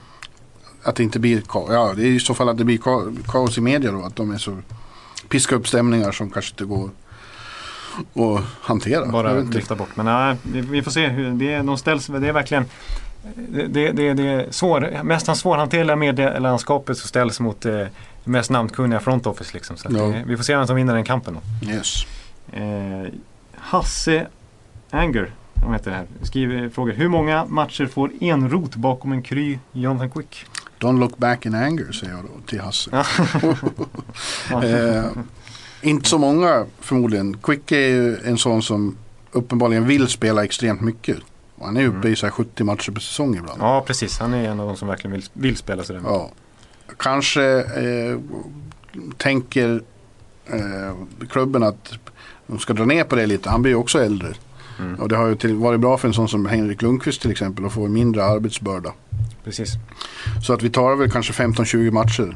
[0.83, 1.69] Att det inte blir kaos.
[1.71, 4.01] Ja, det är i så fall att det blir ka- kaos i media då.
[4.03, 4.57] Att de är så
[5.29, 6.89] piskar upp stämningar som kanske inte går
[8.13, 9.05] att hantera.
[9.05, 9.95] Bara lyfta bort.
[9.95, 11.07] Men nej, vi, vi får se.
[11.07, 12.65] Hur, det, är, de ställs, det är verkligen
[13.35, 17.85] det, det, det, är svår, mest svårhanterliga medielandskapet som ställs mot eh,
[18.23, 19.53] mest namnkunniga front office.
[19.53, 19.77] Liksom.
[19.77, 20.03] Så Ja.
[20.03, 21.33] det, vi får se vem som vinner den kampen.
[21.33, 21.69] Då.
[21.71, 22.05] Yes.
[22.53, 23.13] Eh,
[23.55, 24.27] Hasse
[24.91, 25.31] Anger
[25.65, 29.59] om heter det här, skriver, frågar hur många matcher får en rot bakom en kry
[29.71, 30.45] Jonathan Quick?
[30.79, 32.91] Don't look back in anger säger jag då till Hasse.
[34.63, 35.05] Eh,
[35.81, 37.37] inte så många förmodligen.
[37.37, 38.97] Quick är ju en sån som
[39.31, 41.17] uppenbarligen vill spela extremt mycket.
[41.55, 43.61] Och Han är uppe i så här 70 matcher per säsong ibland.
[43.61, 46.13] ja precis, han är en av de som verkligen vill, vill spela sådär mycket.
[46.13, 46.31] Ja.
[46.97, 48.19] Kanske eh,
[49.17, 49.81] tänker
[50.45, 50.93] eh,
[51.29, 51.93] klubben att
[52.47, 53.49] de ska dra ner på det lite.
[53.49, 54.33] Han blir ju också äldre.
[54.79, 54.95] Mm.
[54.99, 57.65] Och det har ju till, varit bra för en sån som Henrik Lundqvist till exempel
[57.65, 58.93] att få en mindre arbetsbörda.
[59.43, 59.73] Precis.
[60.43, 62.35] Så att vi tar väl kanske 15-20 matcher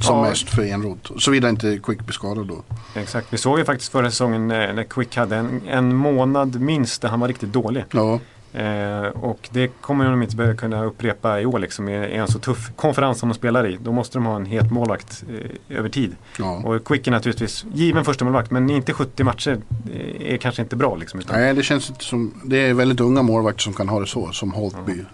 [0.00, 0.22] som Ja.
[0.22, 1.10] mest för en rot.
[1.18, 2.62] Såvida inte Quick blir skadad då.
[2.94, 7.02] Exakt, vi såg ju faktiskt förra säsongen eh, när Quick hade en, en månad minst
[7.02, 7.84] där han var riktigt dålig.
[7.90, 8.20] Ja,
[8.54, 12.70] Eh, och det kommer de inte kunna upprepa i år liksom, i en så tuff
[12.76, 13.78] konferens som de spelar i.
[13.80, 15.24] Då måste de ha en het målvakt
[15.68, 16.16] eh, över tid.
[16.38, 16.62] ja.
[16.64, 19.58] Och Quick är naturligtvis given första målvakt men inte 70 matcher
[19.94, 20.96] eh, är kanske inte bra.
[20.96, 22.34] Liksom, utan, Nej, det känns inte som...
[22.44, 25.04] Det är väldigt unga målvakter som kan ha det så, som Holtby.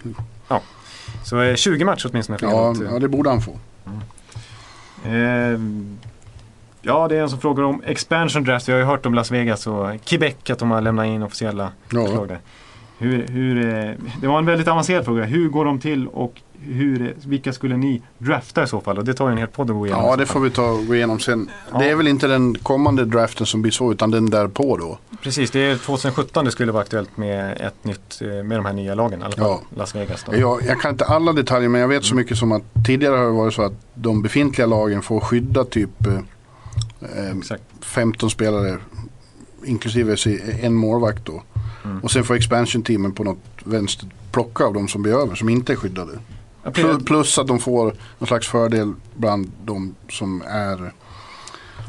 [1.24, 3.58] Så eh, 20 matcher åtminstone Ja, ja, det borde han få.
[5.04, 5.60] Eh,
[6.82, 8.68] ja, det är en som frågar om expansion draft.
[8.68, 11.72] Jag har ju hört om Las Vegas och Quebec att de har lämnat in officiella
[11.90, 12.06] Ja.
[12.06, 12.38] förslag där.
[13.00, 15.24] Hur, hur, eh, det var en väldigt avancerad fråga.
[15.24, 18.98] Hur går de till och hur, eh, vilka skulle ni drafta i så fall?
[18.98, 20.04] Och det tar ju en hel podd att gå igenom.
[20.04, 21.50] Ja, det får vi ta och gå igenom sen.
[21.72, 21.78] Ja.
[21.78, 24.98] Det är väl inte den kommande draften som blir så, utan den där på då.
[25.22, 28.72] Precis, det är 2017 det skulle vara aktuellt med ett nytt, eh, med de här
[28.72, 29.20] nya lagen.
[29.20, 29.60] I alla fall Ja.
[29.76, 30.24] Las Vegas.
[30.24, 30.36] Då.
[30.36, 33.24] Jag, jag kan inte alla detaljer, men jag vet så mycket som att tidigare har
[33.24, 36.14] det varit så att de befintliga lagen får skydda typ eh,
[37.24, 37.62] eh, Exakt.
[37.80, 38.78] 15 spelare,
[39.64, 41.42] inklusive si- en målvakt då.
[41.84, 42.00] Mm.
[42.00, 45.72] Och sen får expansion-teamen på något vänster plocka av de som blir över, som inte
[45.72, 46.12] är skyddade.
[46.72, 47.84] Plus, plus att de får
[48.18, 50.92] någon slags fördel bland de som är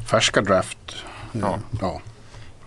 [0.05, 0.95] färska draft.
[1.31, 1.59] Ja.
[1.81, 2.01] ja.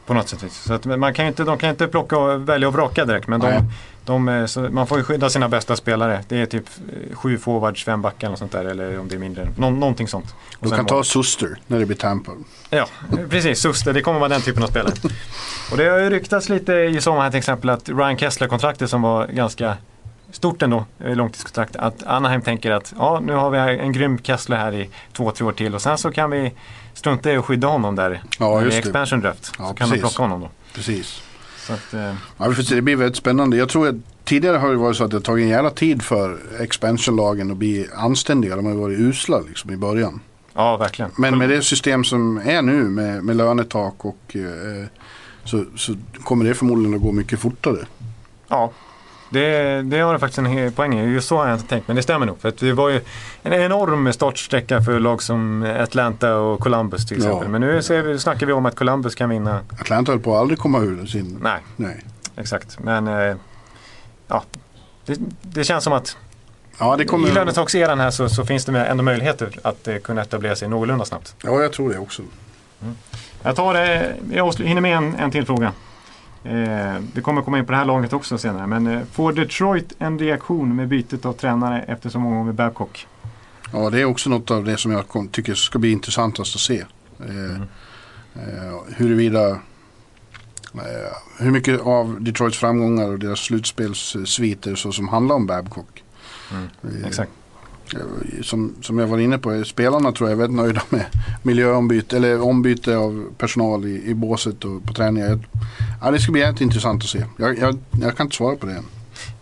[0.06, 0.52] På något sätt.
[0.52, 3.28] Så att, man kan inte, de kan inte plocka och välja och vraka direkt.
[3.28, 3.70] Men de.
[4.04, 6.24] De, eh, man får ju skydda sina bästa spelare.
[6.28, 6.64] Det är typ
[7.10, 8.64] eh, sju forwards, fem backar och sånt där.
[8.64, 9.48] Eller om det är mindre.
[9.56, 10.34] Nå, någonting sånt.
[10.58, 11.04] Och Du kan ta.
[11.04, 12.32] Suster när det blir Tampa.
[12.70, 12.86] Ja,
[13.30, 13.58] precis.
[13.60, 13.92] Suster.
[13.92, 14.92] Det kommer vara den typen av spelare.
[15.70, 19.02] och det har ju ryktats lite i sommar här till exempel att Ryan Kessler-kontraktet som
[19.02, 19.76] var ganska
[20.30, 24.56] stort ändå, eh, långtidskontrakt, att Anaheim tänker att ja, nu har vi en grym Kessler
[24.56, 26.52] här i två, tre år till och sen så kan vi
[26.94, 28.78] strunta i att skydda honom där Ja, i just det.
[28.78, 29.52] expansion draft.
[29.58, 30.00] Ja, så kan precis.
[30.02, 30.48] plocka honom då.
[30.74, 31.22] Precis.
[31.70, 33.56] Att, eh, Ja, vi får se, det blir väldigt spännande.
[33.56, 33.94] Jag tror att
[34.24, 37.56] tidigare har det varit så att det har tagit en jävla tid för expansionlagen att
[37.56, 38.56] bli anständiga.
[38.56, 40.20] De har varit usla liksom i början.
[40.54, 41.10] ja, verkligen.
[41.16, 44.86] Men med det system som är nu med, med lönetak och eh,
[45.44, 45.94] så, så
[46.24, 47.86] kommer det förmodligen att gå mycket fortare.
[48.48, 48.72] Ja,
[49.34, 51.04] det, det har du faktiskt en poäng i.
[51.12, 52.40] Just så har jag inte tänkt, men det stämmer nog.
[52.40, 53.00] För att det var ju
[53.42, 57.26] en enorm startsträcka för lag som Atlanta och Columbus till Ja.
[57.28, 57.48] exempel.
[57.48, 59.60] Men nu ser vi, snackar vi om att Columbus kan vinna.
[59.80, 61.38] Atlanta höll på att aldrig komma ur sin...
[61.42, 62.04] Nej, Nej.
[62.36, 62.78] exakt.
[62.78, 63.36] Men eh,
[64.28, 64.42] ja,
[65.06, 66.16] det, det känns som att
[66.78, 67.28] Ja, det kommer...
[67.28, 71.04] i lönetakseran här så, så finns det ändå möjligheter att eh, kunna etablera sig någorlunda
[71.04, 71.34] snabbt.
[71.44, 72.22] Ja, jag tror det också.
[73.42, 75.72] Jag tar det, jag avslu- hinner med en, en till fråga.
[76.44, 78.66] Eh, vi kommer komma in på det här laget också senare.
[78.66, 82.54] Men eh, får Detroit en reaktion med bytet av tränare efter så många år med
[82.54, 83.06] Babcock?
[83.72, 86.60] Ja, det är också något av det som jag kom, tycker ska bli intressantast att
[86.60, 86.78] se.
[87.20, 87.62] Eh, Mm.
[88.34, 89.58] eh, huruvida eh,
[91.38, 96.02] hur mycket av Detroits framgångar och deras slutspelssviter så som handlar om Babcock.
[96.52, 97.30] Eh, Exakt.
[98.42, 101.04] Som, som jag var inne på, spelarna tror jag är väldigt nöjda med
[101.42, 105.38] miljöombyte eller ombyte av personal i, i båset och på träningar.
[106.02, 107.24] Ja, det ska bli jävligt intressant att se.
[107.38, 108.84] Jag, jag, jag kan inte svara på det än.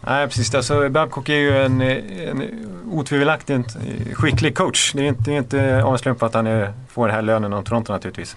[0.06, 0.54] Nej, precis.
[0.54, 2.42] Alltså, Babcock är ju en, en
[2.90, 3.76] otvivelaktigt
[4.12, 4.92] skicklig coach.
[4.92, 7.22] Det är inte, det är inte av en slump att han är, får den här
[7.22, 8.36] lönen av Toronto naturligtvis.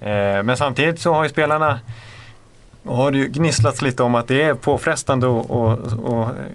[0.00, 1.80] Eh, men samtidigt så har ju spelarna
[2.86, 5.44] har det ju gnisslats lite om att det är påfrestande att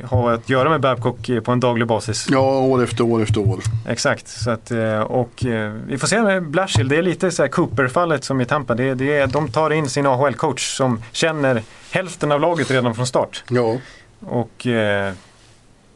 [0.09, 2.27] ha att göra med Babcock eh, på en daglig basis.
[2.29, 3.59] Ja, år efter år efter år.
[3.87, 4.27] Exakt.
[4.27, 6.87] Så att, eh, och eh, vi får se med Blashill.
[6.87, 8.75] Det är lite så här Cooper-fallet som i Tampa.
[8.75, 13.07] Det, det är, de tar in sin AHL-coach som känner hälften av laget redan från
[13.07, 13.43] start.
[13.49, 13.77] Ja,
[14.19, 15.13] Och eh,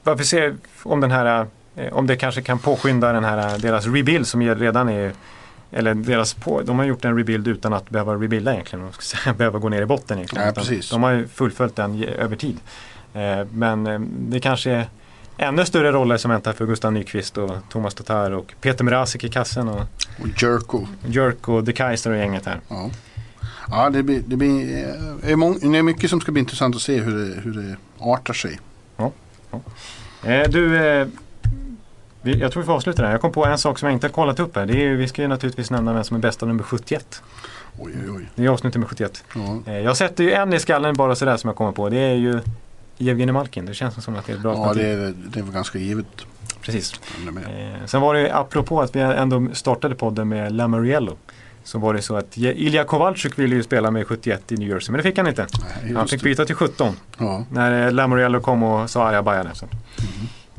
[0.04, 1.46] varför se om den här
[1.92, 5.12] om det kanske kan påskynda den här, deras rebuild som redan är
[5.76, 8.90] eller deras på, de har gjort en rebuild utan att behöva rebuilda egentligen.
[9.38, 10.54] Behöva gå ner i botten egentligen.
[10.56, 10.82] Ja.
[10.92, 12.58] De har ju fullföljt den över tid.
[13.14, 14.88] Eh, men eh, det kanske är
[15.38, 19.30] ännu större roller som väntar för Gustav Nyqvist och Thomas Tatar och Peter Mrazek i
[19.30, 19.82] kassen och
[20.22, 20.88] Och Jerko.
[21.06, 22.60] Jerk och De Kaiser och gänget här.
[22.68, 22.90] Ja,
[23.68, 27.02] ja det, blir, det, blir, eh, det är mycket som ska bli intressant att se
[27.02, 28.60] hur det, hur det artar sig.
[30.26, 31.12] Eh, du, eh, vi,
[32.32, 33.12] jag tror vi får avsluta där.
[33.12, 34.66] Jag kom på en sak som jag inte har kollat upp här.
[34.66, 37.22] Det är, ju- vi ska ju naturligtvis nämna vem som är bästa nummer 71.
[37.80, 38.30] Oj, oj, oj.
[38.36, 39.24] Det är avsnitt nummer 71.
[39.36, 41.90] Ja, Eh, jag sätter ju en i skallen bara sådär som jag kommer på.
[41.90, 42.40] Det är ju
[43.00, 43.66] Evgenij Malkin.
[43.66, 45.78] Det känns som att det är ett bra ja det, är, det är väl ganska
[45.80, 46.06] givet.
[46.62, 46.94] Precis.
[47.28, 51.18] Eh, sen var det apropå att vi ändå startade podden med Lamariello.
[51.64, 54.92] Så var det så att Ilja Kowalczyk ville ju spela med 71 i New Jersey.
[54.92, 55.48] Men det fick han inte.
[55.84, 56.24] Nej, Han fick det.
[56.24, 56.96] byta till 17.
[57.18, 59.54] Ja, När Lamoriello kom och sa ajabaja där.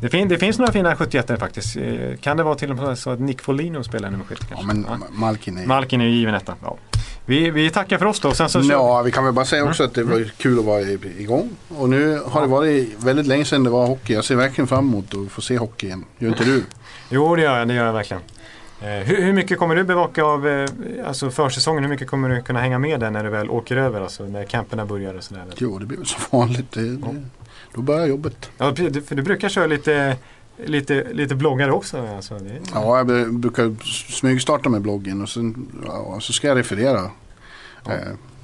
[0.00, 1.76] Det, fin- det finns några fina 71 faktiskt.
[1.76, 4.56] Eh, Kan det vara till och med så att Nick Foligno spelar nummer 70 ja
[4.56, 4.66] kanske?
[4.74, 5.06] men Ja.
[5.12, 5.66] Malkin är...
[5.66, 6.54] Malkin är ju given etta.
[6.62, 6.76] Ja.
[7.26, 8.32] Vi, vi tackar för oss då.
[8.34, 10.80] Sen så Ja, vi kan väl bara säga också att det var kul att vara
[10.80, 11.50] igång.
[11.68, 14.12] Och nu har det varit väldigt länge sedan det var hockey.
[14.14, 16.04] Jag ser verkligen fram emot att få se hockey igen.
[16.18, 16.64] Gör inte du?
[17.10, 18.22] Jo, det gör jag, det gör jag verkligen.
[18.80, 20.68] Eh, hur, hur mycket kommer du bevaka av eh,
[21.06, 21.82] alltså försäsongen?
[21.82, 24.00] Hur mycket kommer du kunna hänga med där när du väl åker över?
[24.00, 25.44] Alltså när camperna börjar och sådär?
[25.56, 26.72] Jo, det blir väl som vanligt.
[26.72, 27.24] Det, det,
[27.76, 28.50] då börjar jobbet.
[28.58, 30.16] Ja, för du brukar köra lite,
[30.64, 32.06] lite, lite bloggare också.
[32.16, 32.40] Alltså,
[32.74, 33.76] Ja, jag br- brukar
[34.12, 37.10] smygstarta med bloggen och sen ja, så ska jag referera
[37.84, 37.92] Ja.
[37.92, 37.98] eh,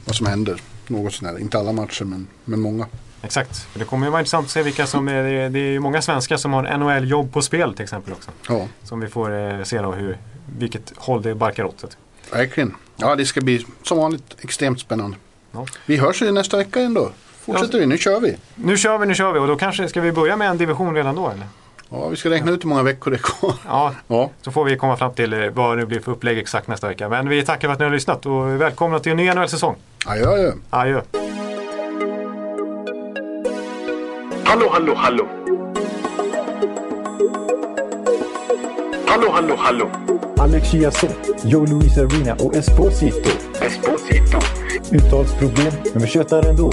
[0.05, 0.61] vad som händer.
[0.87, 1.41] Något sånt där.
[1.41, 2.87] Inte alla matcher men, men många.
[3.23, 3.67] Exakt.
[3.75, 6.37] Det kommer ju vara intressant att se vilka som är, det är- ju många svenskar
[6.37, 8.31] som har NHL-jobb på spel till exempel också.
[8.49, 10.19] Ja, Som vi får eh, se då hur,
[10.59, 11.97] vilket håll det barkar åt.
[12.33, 12.75] verkligen.
[12.97, 15.17] Ja, det ska bli som vanligt extremt spännande.
[15.53, 15.67] Ja.
[15.87, 17.11] Vi hörs ju nästa vecka ändå.
[17.47, 18.37] Fortsätter vi, nu kör vi.
[18.55, 20.95] Nu kör vi, nu kör vi och då kanske ska vi börja med en division
[20.95, 21.47] redan då eller?
[21.89, 23.55] Ja, vi ska räkna ut hur många veckor det är kvar.
[23.69, 26.69] Ja, Ja, så får vi komma fram till eh, vad det blir för upplägg exakt
[26.69, 27.09] nästa vecka.
[27.09, 29.77] Men vi tackar för att ni har lyssnat och välkomna till en ny NHL-säsong.
[30.07, 30.53] adjö, adjö.
[30.71, 31.01] Adjö!
[34.45, 35.27] Hallå, hallå, hallå.
[39.07, 39.91] Hallå, hallå, hallå.
[40.39, 43.31] Alex Chiazot, Joe Luis Arena och Esposito.
[43.61, 44.39] Esposito.
[44.93, 46.73] Uttalsproblem, men vi tjötar ändå.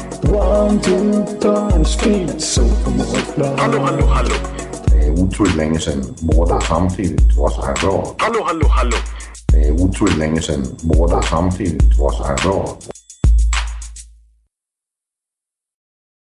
[0.23, 2.61] One, two, time, speed, so
[3.57, 4.35] Hallå, hallå, hallå.
[4.85, 8.15] Det är otroligt länge sedan båda samtidigt var så här bra.
[8.17, 8.97] Hallå, hallå, hallå.
[9.47, 12.77] Det är otroligt länge sedan båda samtidigt var så här bra.